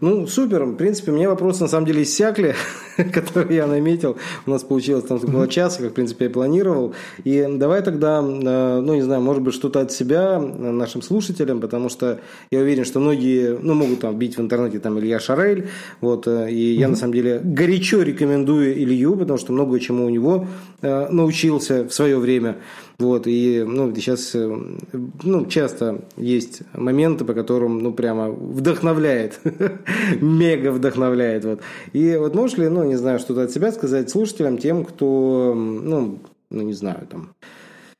[0.01, 0.63] Ну, супер.
[0.63, 2.55] В принципе, у меня вопросы на самом деле иссякли,
[3.13, 4.17] которые я наметил.
[4.45, 6.93] У нас получилось там около часа, как, в принципе, я планировал.
[7.23, 11.89] И давай тогда, э, ну, не знаю, может быть, что-то от себя нашим слушателям, потому
[11.89, 12.19] что
[12.51, 15.69] я уверен, что многие, ну, могут там бить в интернете там Илья Шарель,
[16.01, 20.09] вот, э, и я, на самом деле, горячо рекомендую Илью, потому что много чему у
[20.09, 20.47] него
[20.81, 22.57] э, научился в свое время.
[22.99, 29.39] Вот, и ну, сейчас ну, часто есть моменты, по которым ну, прямо вдохновляет,
[30.21, 31.45] мега вдохновляет.
[31.45, 31.61] Вот.
[31.93, 36.19] И вот можешь ли, ну, не знаю, что-то от себя сказать слушателям, тем, кто ну,
[36.49, 37.35] ну, не знаю, там,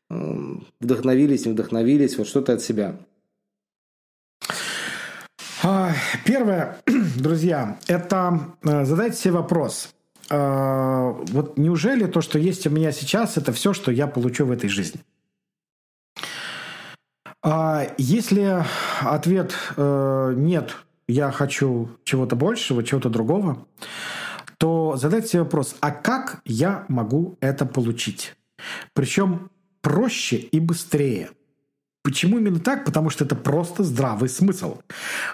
[0.10, 2.96] э, вдохновились, не вдохновились, вот что-то от себя.
[5.64, 5.92] А,
[6.26, 6.78] первое,
[7.18, 9.94] друзья, это э, задайте себе вопрос.
[10.30, 14.52] А, вот неужели то, что есть у меня сейчас, это все, что я получу в
[14.52, 15.02] этой жизни?
[17.44, 18.64] А, если
[19.02, 20.76] ответ э, нет,
[21.08, 23.66] я хочу чего-то большего, чего-то другого,
[24.58, 28.36] то задайте себе вопрос, а как я могу это получить?
[28.94, 29.52] Причем
[29.82, 31.30] проще и быстрее.
[32.08, 32.86] Почему именно так?
[32.86, 34.78] Потому что это просто здравый смысл.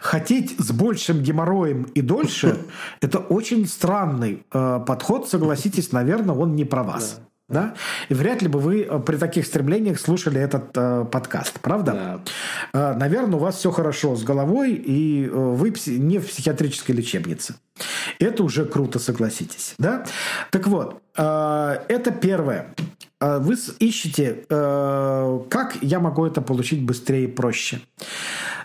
[0.02, 2.58] Хотеть с большим геморроем и дольше–
[3.00, 7.20] это очень странный э, подход, согласитесь, наверное, он не про вас.
[7.20, 7.28] Да.
[7.50, 12.22] И вряд ли бы вы э, при таких стремлениях слушали этот э, подкаст, правда?
[12.74, 12.94] Да.
[12.94, 17.56] Э, наверное, у вас все хорошо с головой, и э, вы не в психиатрической лечебнице.
[18.20, 19.76] Это уже круто, согласитесь.
[19.78, 20.06] Да?
[20.52, 22.74] Так вот, э, это первое.
[23.20, 27.82] Э, вы ищете, э, как я могу это получить быстрее и проще.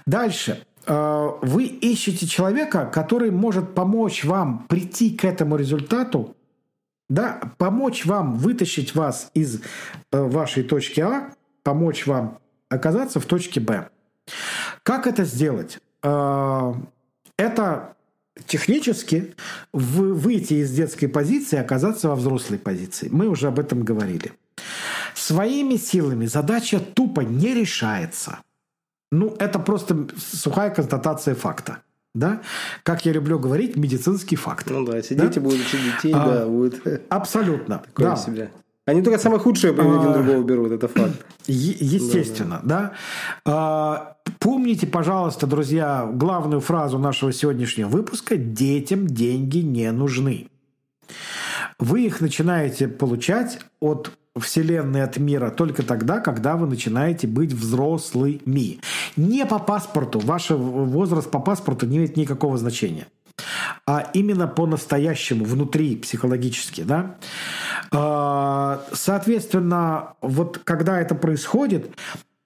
[0.06, 0.62] Дальше.
[0.86, 6.34] Э, вы ищете человека, который может помочь вам прийти к этому результату
[7.08, 9.60] да, помочь вам вытащить вас из
[10.12, 11.32] э, вашей точки А,
[11.62, 12.38] помочь вам
[12.68, 13.88] оказаться в точке Б.
[14.82, 15.78] Как это сделать?
[16.02, 16.74] Э,
[17.36, 17.96] это
[18.46, 19.34] технически
[19.72, 23.08] выйти из детской позиции и оказаться во взрослой позиции.
[23.10, 24.32] Мы уже об этом говорили.
[25.14, 28.38] Своими силами задача тупо не решается.
[29.10, 31.78] Ну, это просто сухая констатация факта
[32.18, 32.42] да,
[32.82, 34.68] как я люблю говорить, медицинский факт.
[34.70, 35.40] Ну да, сидите, да?
[35.40, 37.02] будут учить детей, а, да, будет.
[37.08, 37.78] Абсолютно.
[37.86, 38.16] Такое да.
[38.16, 38.50] себя.
[38.86, 41.24] Они только самое худшее а, один другого берут, это факт.
[41.46, 42.92] Естественно, да.
[43.44, 43.52] да.
[43.52, 50.48] А, помните, пожалуйста, друзья, главную фразу нашего сегодняшнего выпуска: детям деньги не нужны.
[51.78, 58.80] Вы их начинаете получать от Вселенной от мира только тогда, когда вы начинаете быть взрослыми.
[59.16, 60.18] Не по паспорту.
[60.20, 63.06] Ваш возраст по паспорту не имеет никакого значения
[63.86, 67.16] а именно по-настоящему, внутри, психологически, да.
[67.92, 71.90] А, соответственно, вот когда это происходит,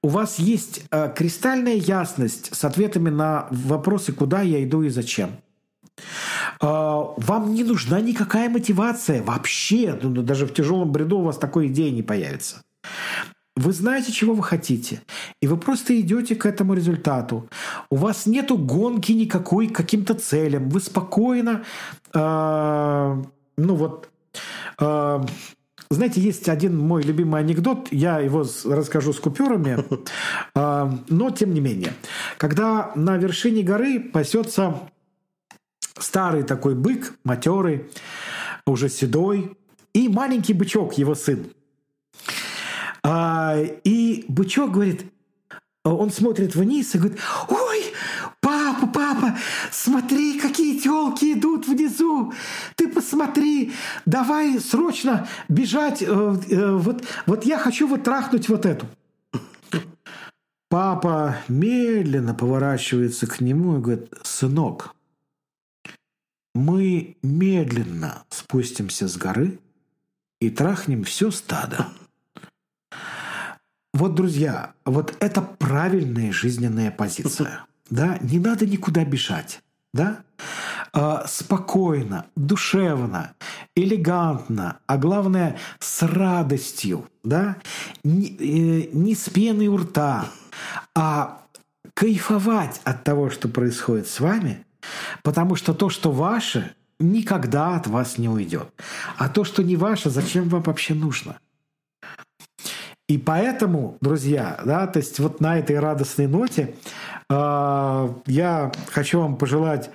[0.03, 5.31] у вас есть а, кристальная ясность с ответами на вопросы, куда я иду и зачем.
[6.63, 9.99] А, вам не нужна никакая мотивация вообще.
[10.01, 12.63] Ну, ну, даже в тяжелом бреду у вас такой идеи не появится.
[13.57, 15.03] Вы знаете, чего вы хотите,
[15.43, 17.51] и вы просто идете к этому результату.
[17.91, 20.71] У вас нету гонки никакой к каким-то целям.
[20.71, 21.63] Вы спокойно,
[22.15, 23.23] э,
[23.59, 24.09] ну вот,
[24.81, 25.21] э,
[25.91, 29.85] знаете, есть один мой любимый анекдот, я его расскажу с купюрами,
[30.55, 31.93] э, но тем не менее,
[32.39, 34.77] когда на вершине горы пасется
[36.03, 37.91] старый такой бык, матерый,
[38.67, 39.57] уже седой,
[39.93, 41.47] и маленький бычок, его сын.
[43.05, 45.07] А, и бычок говорит,
[45.85, 47.93] он смотрит вниз и говорит, ой,
[48.41, 49.37] папа, папа,
[49.71, 52.33] смотри, какие телки идут внизу,
[52.77, 53.73] ты посмотри,
[54.07, 58.87] давай срочно бежать, э, э, вот, вот я хочу вот трахнуть вот эту.
[60.69, 64.95] Папа медленно поворачивается к нему и говорит, сынок,
[66.55, 69.59] мы медленно спустимся с горы
[70.41, 71.89] и трахнем все стадо.
[73.95, 77.65] Вот, друзья, вот это правильная жизненная позиция.
[77.91, 79.61] Да, не надо никуда бежать.
[79.93, 80.23] Да?
[80.95, 83.35] А, спокойно, душевно,
[83.77, 87.59] элегантно, а главное с радостью, да?
[88.03, 90.25] не, э, не с пеной у рта,
[90.95, 91.43] а
[91.93, 94.65] кайфовать от того, что происходит с вами–
[95.23, 98.69] Потому что то, что ваше, никогда от вас не уйдет.
[99.17, 101.39] А то, что не ваше, зачем вам вообще нужно?
[103.09, 106.75] И поэтому, друзья, да, то есть вот на этой радостной ноте
[107.29, 109.91] э, я хочу вам пожелать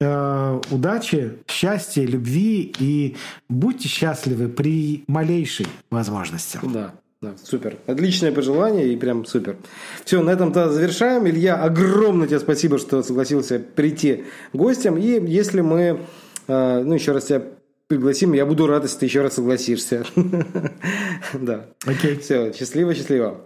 [0.00, 3.16] э, удачи, счастья, любви и
[3.50, 6.58] будьте счастливы при малейшей возможности.
[6.62, 6.94] Да.
[7.22, 7.76] Да, супер.
[7.86, 9.56] Отличное пожелание и прям супер.
[10.04, 11.28] Все, на этом-то завершаем.
[11.28, 14.98] Илья, огромное тебе спасибо, что согласился прийти гостем.
[14.98, 16.00] И если мы,
[16.48, 17.44] э, ну, еще раз тебя
[17.86, 20.04] пригласим, я буду рад, если ты еще раз согласишься.
[21.34, 21.66] Да.
[21.86, 22.18] Окей.
[22.18, 23.40] Все, счастливо, счастливо.